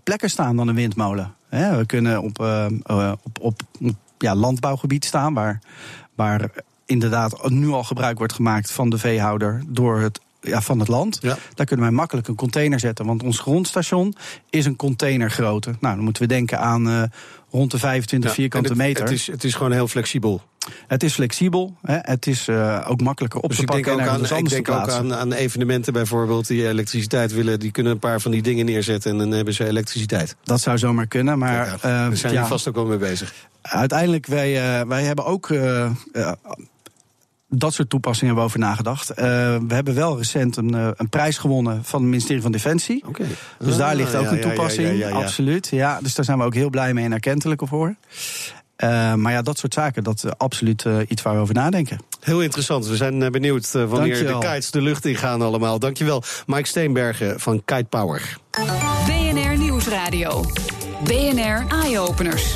plekken 0.03 0.31
staan 0.31 0.57
dan 0.57 0.69
een 0.69 0.75
windmolen. 0.75 1.35
Hè, 1.49 1.77
we 1.77 1.87
kunnen 1.87 2.23
op, 2.23 2.39
op, 2.83 3.39
op, 3.41 3.61
op 3.81 3.93
ja, 4.19 4.35
landbouwgebied 4.35 5.05
staan, 5.05 5.35
waar, 5.35 5.61
waar 6.15 6.51
inderdaad 6.87 7.49
nu 7.49 7.69
al 7.69 7.85
gebruik 7.85 8.19
wordt 8.19 8.33
gemaakt 8.33 8.73
van 8.73 8.91
de 8.91 8.99
veehouder 8.99 9.63
door 9.67 10.01
het 10.01 10.21
ja, 10.41 10.61
van 10.61 10.79
het 10.79 10.89
land. 10.89 11.19
Ja. 11.23 11.39
Daar 11.55 11.67
kunnen 11.67 11.87
wij 11.87 11.95
makkelijk 11.95 12.29
een 12.29 12.35
container 12.35 12.81
zetten. 12.81 13.07
Want 13.07 13.23
ons 13.23 13.39
grondstation 13.39 14.15
is 14.51 14.65
een 14.65 14.77
containergrootte. 14.77 15.75
Nou, 15.81 15.95
dan 15.95 16.05
moeten 16.05 16.23
we 16.23 16.29
denken 16.29 16.59
aan 16.59 16.89
eh, 16.89 17.03
rond 17.51 17.71
de 17.71 17.79
25 17.79 18.31
Ja, 18.31 18.37
vierkante 18.37 18.69
het, 18.69 18.79
meter. 18.79 19.05
Het 19.05 19.13
is, 19.13 19.27
het 19.27 19.45
is 19.45 19.55
gewoon 19.55 19.73
heel 19.73 19.89
flexibel. 19.89 20.43
Het 20.87 21.03
is 21.03 21.15
flexibel. 21.15 21.77
Hè? 21.83 21.97
Het 22.01 22.27
is 22.27 22.49
eh, 22.49 22.87
ook 22.89 23.01
makkelijker 23.01 23.41
op 23.41 23.49
Dus 23.49 23.57
te 23.57 23.63
ik 23.63 23.71
denk 23.71 23.85
pakken 23.85 24.03
ook, 24.03 24.09
en 24.09 24.31
aan, 24.31 24.39
ik 24.39 24.49
denk 24.49 24.69
ook 24.71 24.89
aan, 24.89 25.15
aan 25.15 25.33
evenementen 25.33 25.93
bijvoorbeeld 25.93 26.47
die 26.47 26.69
elektriciteit 26.69 27.33
willen. 27.33 27.61
Die 27.61 27.71
kunnen 27.71 27.93
een 27.93 27.99
paar 27.99 28.21
van 28.21 28.31
die 28.31 28.43
dingen 28.43 28.65
neerzetten 28.65 29.11
en 29.11 29.19
dan 29.19 29.31
hebben 29.31 29.55
ze 29.55 29.67
elektriciteit. 29.67 30.37
Dat 30.43 30.61
zou 30.61 30.79
zomaar 30.79 31.07
kunnen, 31.07 31.39
maar 31.39 31.53
Ja, 31.53 31.75
eh, 31.75 31.81
Daar 31.81 32.17
zijn 32.17 32.35
we 32.35 32.47
vast 32.47 32.69
ook 32.69 32.75
wel 32.75 32.87
mee 32.87 32.99
bezig. 32.99 33.35
uiteindelijk, 33.63 34.27
wij, 34.27 34.87
wij 34.87 35.03
hebben 35.03 35.25
ook 35.25 35.49
dat 37.51 37.75
soort 37.75 37.91
toepassingen 37.91 38.35
hebben 38.35 38.45
we 38.45 38.51
over 38.59 38.69
nagedacht. 38.69 39.11
Eh, 39.11 39.25
we 39.69 39.75
hebben 39.75 39.95
wel 39.95 40.17
recent 40.17 40.57
een, 40.57 40.75
eh, 40.75 40.89
een 40.97 41.09
prijs 41.09 41.39
gewonnen 41.39 41.85
van 41.85 42.01
het 42.01 42.09
ministerie 42.11 42.43
van 42.43 42.53
Defensie. 42.53 43.03
Oké. 43.07 43.25
Dus 43.59 43.77
daar 43.77 43.91
Ah, 43.91 43.97
ligt 43.97 44.15
ook 44.15 44.23
ja, 44.25 44.31
een 44.31 44.37
ja, 44.37 44.43
ja, 44.43 44.49
toepassing, 44.49 44.89
ja, 44.89 44.95
ja, 44.95 45.09
ja. 45.09 45.15
absoluut. 45.15 45.69
Ja, 45.71 45.99
dus 46.03 46.15
daar 46.15 46.25
zijn 46.25 46.39
we 46.39 46.45
ook 46.45 46.55
heel 46.55 46.71
blij 46.71 46.95
mee 46.95 47.05
en 47.05 47.13
erkentelijk 47.13 47.63
voor. 47.65 47.95
Eh, 48.77 49.15
maar 49.15 49.33
ja, 49.33 49.43
dat 49.43 49.59
soort 49.59 49.75
zaken, 49.75 50.05
dat 50.05 50.25
is 50.25 50.31
absoluut 50.37 50.85
iets 51.09 51.23
waar 51.23 51.35
we 51.35 51.41
over 51.41 51.55
nadenken. 51.55 51.99
Heel 52.21 52.43
interessant. 52.43 52.87
We 52.87 52.97
zijn 52.97 53.31
benieuwd 53.33 53.71
wanneer 53.73 53.91
Dankjewel. 53.99 54.41
de 54.41 54.47
kites 54.47 54.71
de 54.71 54.81
lucht 54.83 55.05
ingaan 55.05 55.43
allemaal. 55.43 55.79
Dankjewel. 55.79 56.23
Mike 56.47 56.67
Steenbergen 56.69 57.41
van 57.41 57.63
Kite 57.65 57.87
Power. 57.89 58.37
BNR 59.07 59.59
Nieuwsradio. 59.59 60.45
BNR 61.05 61.65
Eye-Openers. 61.69 62.55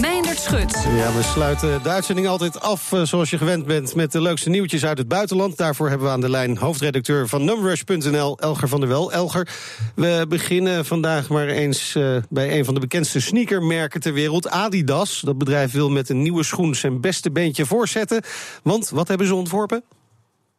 Meindert 0.00 0.38
Schut. 0.38 0.72
Ja, 0.72 1.14
we 1.14 1.22
sluiten 1.22 1.82
de 1.82 1.88
uitzending 1.88 2.26
altijd 2.26 2.60
af 2.60 2.92
eh, 2.92 3.02
zoals 3.02 3.30
je 3.30 3.38
gewend 3.38 3.66
bent 3.66 3.94
met 3.94 4.12
de 4.12 4.20
leukste 4.20 4.50
nieuwtjes 4.50 4.84
uit 4.84 4.98
het 4.98 5.08
buitenland. 5.08 5.56
Daarvoor 5.56 5.88
hebben 5.88 6.06
we 6.06 6.12
aan 6.12 6.20
de 6.20 6.30
lijn 6.30 6.56
hoofdredacteur 6.56 7.28
van 7.28 7.44
Numrush.nl, 7.44 8.38
Elger 8.38 8.68
van 8.68 8.80
der 8.80 8.88
Wel. 8.88 9.12
Elger, 9.12 9.48
we 9.94 10.24
beginnen 10.28 10.84
vandaag 10.84 11.28
maar 11.28 11.46
eens 11.46 11.94
eh, 11.94 12.16
bij 12.28 12.58
een 12.58 12.64
van 12.64 12.74
de 12.74 12.80
bekendste 12.80 13.20
sneakermerken 13.20 14.00
ter 14.00 14.12
wereld, 14.12 14.48
Adidas. 14.48 15.20
Dat 15.20 15.38
bedrijf 15.38 15.72
wil 15.72 15.90
met 15.90 16.08
een 16.08 16.22
nieuwe 16.22 16.42
schoen 16.42 16.74
zijn 16.74 17.00
beste 17.00 17.30
beentje 17.30 17.66
voorzetten. 17.66 18.22
Want 18.62 18.90
wat 18.90 19.08
hebben 19.08 19.26
ze 19.26 19.34
ontworpen? 19.34 19.82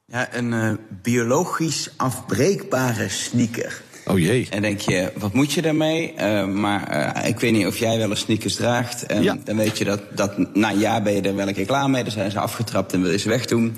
Ja, 0.05 0.33
een 0.33 0.53
eh, 0.53 0.71
biologisch 1.01 1.89
afbreekbare 1.97 3.09
sneaker. 3.09 3.81
Oh 4.07 4.19
jee. 4.19 4.47
En 4.49 4.61
denk 4.61 4.79
je, 4.79 5.11
wat 5.17 5.33
moet 5.33 5.53
je 5.53 5.61
daarmee? 5.61 6.13
Eh, 6.13 6.45
maar 6.45 6.87
eh, 6.87 7.29
ik 7.29 7.39
weet 7.39 7.51
niet 7.51 7.67
of 7.67 7.77
jij 7.77 7.97
wel 7.97 8.09
eens 8.09 8.19
sneakers 8.19 8.55
draagt. 8.55 9.05
En 9.05 9.23
Ja. 9.23 9.37
Dan 9.43 9.57
weet 9.57 9.77
je 9.77 9.83
dat, 9.83 10.01
dat 10.15 10.55
na 10.55 10.71
een 10.71 10.79
jaar 10.79 11.01
ben 11.01 11.13
je 11.13 11.21
er 11.21 11.35
wel 11.35 11.47
een 11.47 11.53
keer 11.53 11.65
klaar 11.65 11.89
mee. 11.89 12.03
Dan 12.03 12.11
zijn 12.11 12.31
ze 12.31 12.39
afgetrapt 12.39 12.93
en 12.93 13.01
wil 13.01 13.11
je 13.11 13.17
ze 13.17 13.29
wegdoen. 13.29 13.75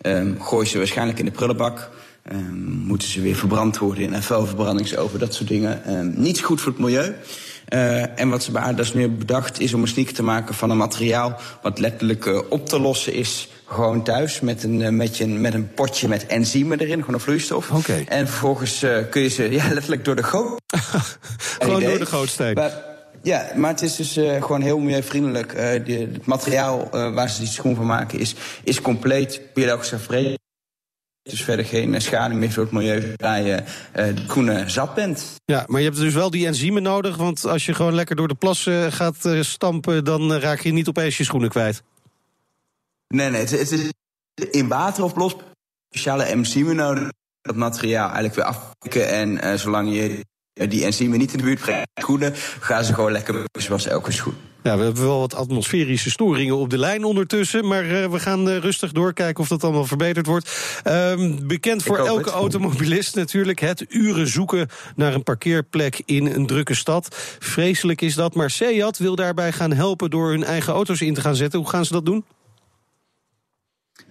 Ehm 0.00 0.40
gooi 0.40 0.66
ze 0.66 0.78
waarschijnlijk 0.78 1.18
in 1.18 1.24
de 1.24 1.30
prullenbak. 1.30 1.90
Ehm, 2.22 2.70
moeten 2.70 3.08
ze 3.08 3.20
weer 3.20 3.36
verbrand 3.36 3.78
worden 3.78 4.04
in 4.04 4.12
een 4.12 4.22
vuilverbrandingsoven, 4.22 5.18
dat 5.18 5.34
soort 5.34 5.48
dingen. 5.48 5.84
Ehm, 5.84 6.10
niet 6.14 6.40
goed 6.40 6.60
voor 6.60 6.72
het 6.72 6.80
milieu. 6.80 7.14
Eh, 7.64 8.20
en 8.20 8.28
wat 8.28 8.42
ze 8.42 8.50
bij 8.50 8.62
Adidas 8.62 8.94
nu 8.94 9.00
hebben 9.00 9.18
bedacht 9.18 9.60
is 9.60 9.74
om 9.74 9.82
een 9.82 9.88
sneaker 9.88 10.14
te 10.14 10.22
maken 10.22 10.54
van 10.54 10.70
een 10.70 10.76
materiaal 10.76 11.36
wat 11.62 11.78
letterlijk 11.78 12.44
op 12.50 12.66
te 12.66 12.80
lossen 12.80 13.12
is. 13.12 13.48
Gewoon 13.68 14.02
thuis 14.02 14.40
met 14.40 14.62
een, 14.62 14.82
eh, 14.82 14.90
met, 14.90 15.16
je, 15.16 15.26
met 15.26 15.54
een 15.54 15.72
potje 15.74 16.08
met 16.08 16.26
enzymen 16.26 16.78
erin, 16.78 16.98
gewoon 16.98 17.14
een 17.14 17.20
vloeistof. 17.20 17.88
En 18.06 18.28
vervolgens 18.28 18.82
eh, 18.82 18.98
kun 19.10 19.22
je 19.22 19.28
ze 19.28 19.50
ja, 19.50 19.68
letterlijk 19.68 20.04
door 20.04 20.16
de 20.16 20.22
goot. 20.22 20.60
Gewoon 21.58 21.82
door 21.82 21.98
de 21.98 22.06
gootsteen. 22.06 22.54
Maar, 22.54 22.84
ja, 23.22 23.50
maar 23.56 23.70
het 23.70 23.82
is 23.82 23.96
dus 23.96 24.16
eh, 24.16 24.42
gewoon 24.42 24.60
heel 24.60 24.78
milieuvriendelijk. 24.78 25.82
Die, 25.84 25.98
het 25.98 26.26
materiaal 26.26 26.88
waar 26.90 27.30
ze 27.30 27.38
die 27.38 27.48
schoen 27.48 27.76
van 27.76 27.86
maken 27.86 28.18
is, 28.18 28.34
is 28.64 28.80
compleet 28.80 29.40
biologisch 29.54 29.94
afbreekbaar. 29.94 30.36
Dus 31.22 31.42
verder 31.42 31.64
geen 31.64 32.00
schade 32.00 32.34
meer 32.34 32.52
voor 32.52 32.62
het 32.62 32.72
milieu 32.72 33.00
zodra 33.00 33.34
je 33.34 33.62
de 33.92 34.24
groene 34.26 34.68
zat 34.68 34.94
bent. 34.94 35.24
Ja, 35.44 35.64
maar 35.66 35.80
je 35.80 35.86
hebt 35.86 35.98
dus 35.98 36.14
wel 36.14 36.30
die 36.30 36.46
enzymen 36.46 36.82
nodig, 36.82 37.16
want 37.16 37.44
als 37.44 37.66
je 37.66 37.74
gewoon 37.74 37.94
lekker 37.94 38.16
door 38.16 38.28
de 38.28 38.34
plas 38.34 38.66
eh, 38.66 38.86
gaat 38.88 39.28
stampen, 39.40 40.04
dan 40.04 40.32
raak 40.32 40.60
je 40.60 40.72
niet 40.72 40.88
opeens 40.88 41.16
je 41.16 41.24
schoenen 41.24 41.48
kwijt. 41.48 41.82
Nee, 43.08 43.30
nee, 43.30 43.40
het, 43.40 43.50
het 43.50 43.72
is 43.72 43.90
in 44.50 44.68
water 44.68 45.04
of 45.04 45.16
los 45.16 45.36
speciale 45.88 46.22
enzymen 46.22 46.76
nodig. 46.76 47.08
Dat 47.40 47.56
materiaal 47.56 48.04
eigenlijk 48.04 48.34
weer 48.34 48.44
afkicken. 48.44 49.08
En 49.08 49.40
eh, 49.40 49.54
zolang 49.54 49.94
je 49.94 50.24
die 50.52 50.84
enzymen 50.84 51.18
niet 51.18 51.32
in 51.32 51.38
de 51.38 51.44
buurt 51.44 51.60
brengt, 51.60 51.88
schoenen, 51.94 52.32
gaan 52.60 52.84
ze 52.84 52.94
gewoon 52.94 53.12
lekker 53.12 53.44
zoals 53.58 53.86
elke 53.86 54.12
schoen. 54.12 54.34
Ja, 54.62 54.76
we 54.76 54.84
hebben 54.84 55.02
wel 55.02 55.18
wat 55.18 55.34
atmosferische 55.34 56.10
storingen 56.10 56.56
op 56.56 56.70
de 56.70 56.78
lijn 56.78 57.04
ondertussen. 57.04 57.66
Maar 57.66 57.84
eh, 57.84 58.10
we 58.10 58.18
gaan 58.18 58.48
eh, 58.48 58.56
rustig 58.56 58.92
doorkijken 58.92 59.42
of 59.42 59.48
dat 59.48 59.64
allemaal 59.64 59.84
verbeterd 59.84 60.26
wordt. 60.26 60.80
Ehm, 60.82 61.46
bekend 61.46 61.82
voor 61.82 61.98
elke 61.98 62.24
het. 62.24 62.32
automobilist 62.32 63.14
natuurlijk. 63.14 63.60
Het 63.60 63.84
uren 63.88 64.28
zoeken 64.28 64.68
naar 64.96 65.14
een 65.14 65.22
parkeerplek 65.22 66.02
in 66.04 66.26
een 66.26 66.46
drukke 66.46 66.74
stad. 66.74 67.16
Vreselijk 67.38 68.00
is 68.00 68.14
dat. 68.14 68.34
Maar 68.34 68.50
Seat 68.50 68.98
wil 68.98 69.14
daarbij 69.14 69.52
gaan 69.52 69.72
helpen 69.72 70.10
door 70.10 70.30
hun 70.30 70.44
eigen 70.44 70.72
auto's 70.72 71.00
in 71.00 71.14
te 71.14 71.20
gaan 71.20 71.36
zetten. 71.36 71.58
Hoe 71.58 71.68
gaan 71.68 71.84
ze 71.84 71.92
dat 71.92 72.06
doen? 72.06 72.24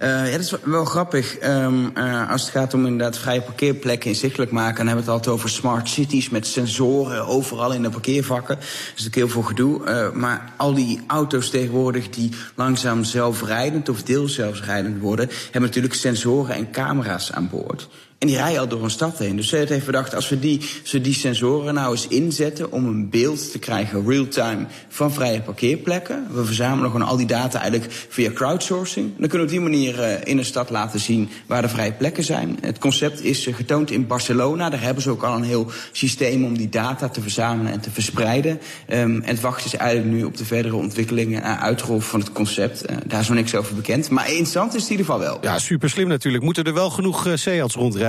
Uh, 0.04 0.26
ja, 0.26 0.32
dat 0.32 0.40
is 0.40 0.54
wel 0.64 0.86
grappig. 0.86 1.44
Um, 1.44 1.96
als 2.30 2.42
het 2.42 2.52
gaat 2.52 2.74
om 2.74 2.86
inderdaad 2.86 3.18
vrije 3.18 3.42
parkeerplekken 3.42 4.10
inzichtelijk 4.10 4.52
maken... 4.52 4.76
dan 4.76 4.88
hebben 4.88 5.06
we 5.06 5.12
het 5.12 5.20
altijd 5.20 5.36
over 5.36 5.50
smart 5.50 5.90
cities 5.90 6.30
met 6.30 6.48
sensoren 6.48 7.28
overal 7.28 7.74
in 7.74 7.82
de 7.82 7.90
parkeervakken. 7.90 8.56
Dat 8.56 8.64
is 8.64 9.04
natuurlijk 9.04 9.16
heel 9.16 9.28
veel 9.28 9.42
gedoe. 9.42 9.88
Uh, 9.88 10.12
maar 10.12 10.54
al 10.58 10.74
die 10.74 11.04
auto's 11.08 11.50
tegenwoordig 11.50 12.10
die 12.10 12.32
langzaam 12.56 13.04
zelfrijdend 13.04 13.90
of 13.90 14.04
deels 14.04 14.34
zelfrijdend 14.34 15.02
worden... 15.02 15.30
hebben 15.44 15.62
natuurlijk 15.62 15.94
sensoren 15.94 16.56
en 16.56 16.72
camera's 16.72 17.32
aan 17.32 17.50
boord. 17.50 17.88
En 18.18 18.28
die 18.28 18.36
rijden 18.36 18.60
al 18.60 18.68
door 18.68 18.84
een 18.84 18.90
stad 18.90 19.18
heen. 19.18 19.36
Dus 19.36 19.48
ze 19.48 19.56
heeft 19.68 19.86
bedacht, 19.86 20.16
als 20.16 20.30
we 20.30 20.40
die, 20.40 20.62
we 20.92 21.02
die 21.02 21.14
sensoren 21.14 21.74
nou 21.74 21.92
eens 21.92 22.08
inzetten... 22.08 22.72
om 22.72 22.86
een 22.86 23.10
beeld 23.10 23.52
te 23.52 23.60
krijgen, 23.60 24.08
real-time, 24.08 24.66
van 24.90 25.14
vrije 25.14 25.42
parkeerplekken... 25.42 26.28
we 26.32 26.46
verzamelen 26.46 26.92
gewoon 26.92 27.08
al 27.08 27.18
die 27.18 27.28
data 27.28 27.60
eigenlijk 27.60 27.92
via 28.10 28.32
crowdsourcing... 28.32 29.12
dan 29.18 29.28
kunnen 29.30 29.48
we 29.48 29.54
op 29.54 29.60
die 29.60 29.70
manier 29.70 30.00
uh, 30.00 30.14
in 30.24 30.38
een 30.38 30.46
stad 30.46 30.70
laten 30.70 31.00
zien 31.00 31.30
waar 31.46 31.62
de 31.62 31.70
vrije 31.70 31.92
plekken 31.92 32.24
zijn. 32.24 32.58
Het 32.62 32.78
concept 32.78 33.24
is 33.24 33.48
uh, 33.48 33.56
getoond 33.56 33.92
in 33.92 34.08
Barcelona. 34.08 34.70
Daar 34.70 34.82
hebben 34.82 35.04
ze 35.04 35.10
ook 35.10 35.24
al 35.24 35.36
een 35.36 35.44
heel 35.44 35.72
systeem 35.92 36.46
om 36.46 36.58
die 36.58 36.70
data 36.70 37.10
te 37.10 37.22
verzamelen 37.22 37.72
en 37.72 37.80
te 37.80 37.92
verspreiden. 37.92 38.52
Um, 38.52 38.60
en 38.88 39.24
het 39.24 39.42
wachten 39.42 39.66
is 39.66 39.76
eigenlijk 39.76 40.12
nu 40.12 40.24
op 40.24 40.38
de 40.38 40.46
verdere 40.46 40.76
ontwikkelingen 40.76 41.44
en 41.44 41.60
uitrol 41.60 42.00
van 42.00 42.20
het 42.20 42.32
concept. 42.32 42.86
Daar 43.08 43.20
is 43.20 43.28
nog 43.28 43.38
niks 43.38 43.56
over 43.56 43.76
bekend. 43.76 44.10
Maar 44.10 44.28
interessant 44.28 44.74
is 44.74 44.82
het 44.82 44.92
in 44.92 44.98
ieder 44.98 45.06
geval 45.06 45.20
wel. 45.20 45.38
Ja, 45.42 45.60
super 45.60 45.90
slim 45.90 46.08
natuurlijk. 46.08 46.44
Moeten 46.44 46.64
er 46.64 46.74
wel 46.74 46.90
genoeg 46.90 47.28
uh, 47.28 47.36
Seats 47.36 47.76
rondrijden? 47.76 48.07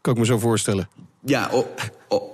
Kan 0.00 0.12
ik 0.12 0.18
me 0.18 0.26
zo 0.26 0.38
voorstellen. 0.38 0.88
Ja, 1.24 1.50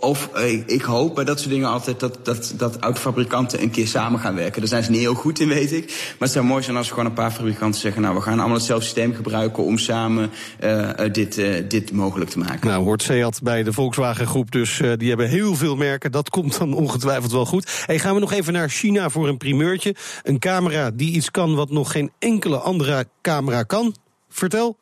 of 0.00 0.28
ik 0.66 0.82
hoop 0.82 1.14
bij 1.14 1.24
dat 1.24 1.38
soort 1.38 1.50
dingen 1.50 1.68
altijd 1.68 2.00
dat, 2.00 2.24
dat, 2.24 2.54
dat 2.56 2.78
autofabrikanten 2.78 3.62
een 3.62 3.70
keer 3.70 3.86
samen 3.86 4.20
gaan 4.20 4.34
werken. 4.34 4.60
Daar 4.60 4.68
zijn 4.68 4.82
ze 4.82 4.90
niet 4.90 5.00
heel 5.00 5.14
goed 5.14 5.40
in, 5.40 5.48
weet 5.48 5.72
ik. 5.72 5.86
Maar 5.86 6.16
het 6.18 6.30
zou 6.30 6.44
mooi 6.44 6.62
zijn 6.62 6.76
als 6.76 6.88
gewoon 6.88 7.06
een 7.06 7.12
paar 7.12 7.30
fabrikanten 7.30 7.80
zeggen... 7.80 8.02
nou, 8.02 8.14
we 8.14 8.20
gaan 8.20 8.38
allemaal 8.38 8.56
hetzelfde 8.56 8.84
systeem 8.84 9.14
gebruiken 9.14 9.64
om 9.64 9.78
samen 9.78 10.30
uh, 10.64 10.90
dit, 11.12 11.38
uh, 11.38 11.68
dit 11.68 11.92
mogelijk 11.92 12.30
te 12.30 12.38
maken. 12.38 12.68
Nou, 12.68 12.84
hoort 12.84 13.02
Seat 13.02 13.42
bij 13.42 13.62
de 13.62 13.72
Volkswagen 13.72 14.26
groep, 14.26 14.50
dus 14.50 14.78
uh, 14.78 14.92
die 14.96 15.08
hebben 15.08 15.28
heel 15.28 15.54
veel 15.54 15.76
merken. 15.76 16.12
Dat 16.12 16.30
komt 16.30 16.58
dan 16.58 16.74
ongetwijfeld 16.74 17.32
wel 17.32 17.46
goed. 17.46 17.82
Hey, 17.86 17.98
gaan 17.98 18.14
we 18.14 18.20
nog 18.20 18.32
even 18.32 18.52
naar 18.52 18.68
China 18.68 19.10
voor 19.10 19.28
een 19.28 19.38
primeurtje. 19.38 19.94
Een 20.22 20.38
camera 20.38 20.90
die 20.90 21.12
iets 21.12 21.30
kan 21.30 21.54
wat 21.54 21.70
nog 21.70 21.92
geen 21.92 22.12
enkele 22.18 22.58
andere 22.58 23.06
camera 23.22 23.62
kan. 23.62 23.94
Vertel. 24.28 24.76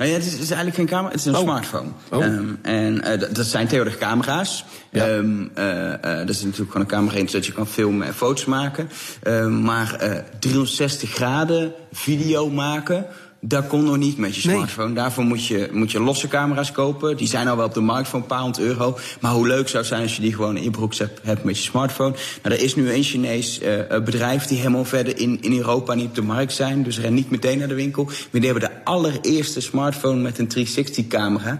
Nou 0.00 0.12
ja, 0.12 0.18
het, 0.18 0.26
is, 0.26 0.32
het 0.32 0.40
is, 0.40 0.50
eigenlijk 0.50 0.76
geen 0.76 0.86
camera, 0.86 1.10
het 1.10 1.20
is 1.20 1.26
een 1.26 1.34
oh. 1.36 1.40
smartphone. 1.40 1.88
Oh. 2.10 2.24
Um, 2.24 2.58
en 2.62 2.94
uh, 2.94 3.34
dat 3.34 3.46
zijn 3.46 3.66
tegenwoordig 3.66 3.98
camera's. 3.98 4.64
Ja. 4.90 5.08
Um, 5.08 5.50
uh, 5.58 5.64
uh, 5.64 5.92
dat 6.02 6.28
is 6.28 6.42
natuurlijk 6.42 6.70
gewoon 6.70 6.86
een 6.86 6.92
camera 6.92 7.16
in, 7.16 7.28
zodat 7.28 7.46
je 7.46 7.52
kan 7.52 7.66
filmen 7.66 8.06
en 8.06 8.14
foto's 8.14 8.44
maken. 8.44 8.90
Um, 9.26 9.62
maar 9.62 9.96
360 10.38 11.10
graden 11.10 11.72
video 11.92 12.50
maken 12.50 13.06
dat 13.40 13.66
kon 13.66 13.84
nog 13.84 13.96
niet 13.96 14.18
met 14.18 14.34
je 14.34 14.40
smartphone. 14.40 14.86
Nee. 14.86 14.96
Daarvoor 14.96 15.24
moet 15.24 15.46
je, 15.46 15.68
moet 15.72 15.90
je 15.90 16.00
losse 16.00 16.28
camera's 16.28 16.72
kopen. 16.72 17.16
Die 17.16 17.26
zijn 17.26 17.48
al 17.48 17.56
wel 17.56 17.66
op 17.66 17.74
de 17.74 17.80
markt 17.80 18.08
voor 18.08 18.20
een 18.20 18.26
paar 18.26 18.40
honderd 18.40 18.64
euro. 18.64 18.98
Maar 19.20 19.32
hoe 19.32 19.46
leuk 19.46 19.68
zou 19.68 19.78
het 19.78 19.86
zijn 19.86 20.02
als 20.02 20.16
je 20.16 20.22
die 20.22 20.34
gewoon 20.34 20.56
in 20.56 20.62
je 20.62 20.70
broekzak 20.70 21.10
hebt 21.22 21.44
met 21.44 21.56
je 21.56 21.62
smartphone. 21.62 22.14
Nou, 22.42 22.54
er 22.54 22.62
is 22.62 22.74
nu 22.74 22.92
een 22.92 23.02
Chinees 23.02 23.60
uh, 23.62 23.98
bedrijf 24.04 24.46
die 24.46 24.58
helemaal 24.58 24.84
verder 24.84 25.18
in, 25.18 25.38
in 25.40 25.56
Europa 25.56 25.94
niet 25.94 26.06
op 26.06 26.14
de 26.14 26.22
markt 26.22 26.52
zijn. 26.52 26.82
Dus 26.82 26.98
ren 26.98 27.14
niet 27.14 27.30
meteen 27.30 27.58
naar 27.58 27.68
de 27.68 27.74
winkel. 27.74 28.04
Maar 28.04 28.40
die 28.40 28.50
hebben 28.50 28.68
de 28.68 28.84
allereerste 28.84 29.60
smartphone 29.60 30.20
met 30.20 30.38
een 30.38 30.68
360-camera. 30.68 31.58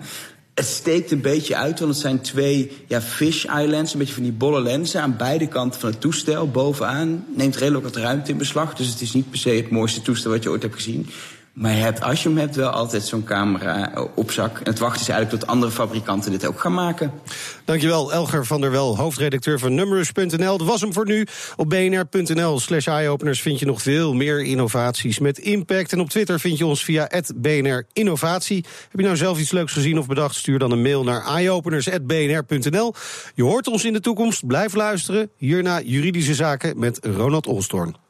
Het 0.54 0.68
steekt 0.68 1.10
een 1.10 1.20
beetje 1.20 1.56
uit, 1.56 1.78
want 1.78 1.90
het 1.90 2.00
zijn 2.00 2.20
twee 2.20 2.70
ja, 2.86 3.00
fish 3.00 3.44
islands, 3.44 3.92
een 3.92 3.98
beetje 3.98 4.14
van 4.14 4.22
die 4.22 4.32
bolle 4.32 4.60
lenzen 4.62 5.02
aan 5.02 5.16
beide 5.16 5.48
kanten 5.48 5.80
van 5.80 5.90
het 5.90 6.00
toestel. 6.00 6.50
Bovenaan 6.50 7.24
neemt 7.36 7.56
redelijk 7.56 7.84
wat 7.84 7.96
ruimte 7.96 8.30
in 8.30 8.38
beslag, 8.38 8.74
dus 8.74 8.88
het 8.88 9.00
is 9.00 9.12
niet 9.12 9.30
per 9.30 9.38
se 9.38 9.50
het 9.50 9.70
mooiste 9.70 10.02
toestel 10.02 10.30
wat 10.30 10.42
je 10.42 10.50
ooit 10.50 10.62
hebt 10.62 10.74
gezien. 10.74 11.08
Maar 11.52 12.00
als 12.00 12.22
je 12.22 12.28
hem 12.28 12.38
hebt, 12.38 12.56
wel 12.56 12.70
altijd 12.70 13.02
zo'n 13.02 13.24
camera 13.24 13.92
op 14.14 14.30
zak. 14.30 14.60
Het 14.64 14.78
wachten 14.78 15.00
is 15.00 15.08
eigenlijk 15.08 15.40
tot 15.40 15.50
andere 15.50 15.72
fabrikanten 15.72 16.30
dit 16.30 16.46
ook 16.46 16.60
gaan 16.60 16.74
maken. 16.74 17.12
Dankjewel, 17.64 18.12
Elger 18.12 18.46
van 18.46 18.60
der 18.60 18.70
Wel, 18.70 18.96
hoofdredacteur 18.96 19.58
van 19.58 19.74
Numerous.nl. 19.74 20.58
Dat 20.58 20.66
was 20.66 20.80
hem 20.80 20.92
voor 20.92 21.06
nu. 21.06 21.26
Op 21.56 21.68
bnr.nl 21.68 22.60
slash 22.60 22.86
eyeopeners 22.86 23.42
vind 23.42 23.58
je 23.58 23.66
nog 23.66 23.82
veel 23.82 24.14
meer 24.14 24.42
innovaties 24.42 25.18
met 25.18 25.38
impact. 25.38 25.92
En 25.92 26.00
op 26.00 26.08
Twitter 26.08 26.40
vind 26.40 26.58
je 26.58 26.66
ons 26.66 26.84
via 26.84 27.10
BNR 27.36 27.86
Innovatie. 27.92 28.64
Heb 28.90 29.00
je 29.00 29.04
nou 29.04 29.16
zelf 29.16 29.38
iets 29.38 29.50
leuks 29.50 29.72
gezien 29.72 29.98
of 29.98 30.06
bedacht? 30.06 30.34
Stuur 30.34 30.58
dan 30.58 30.70
een 30.70 30.82
mail 30.82 31.04
naar 31.04 31.26
eyeopeners.bnr.nl. 31.26 32.94
Je 33.34 33.42
hoort 33.42 33.66
ons 33.66 33.84
in 33.84 33.92
de 33.92 34.00
toekomst. 34.00 34.46
Blijf 34.46 34.74
luisteren. 34.74 35.30
Hierna 35.36 35.80
juridische 35.80 36.34
zaken 36.34 36.78
met 36.78 36.98
Ronald 37.16 37.46
Olstorn. 37.46 38.09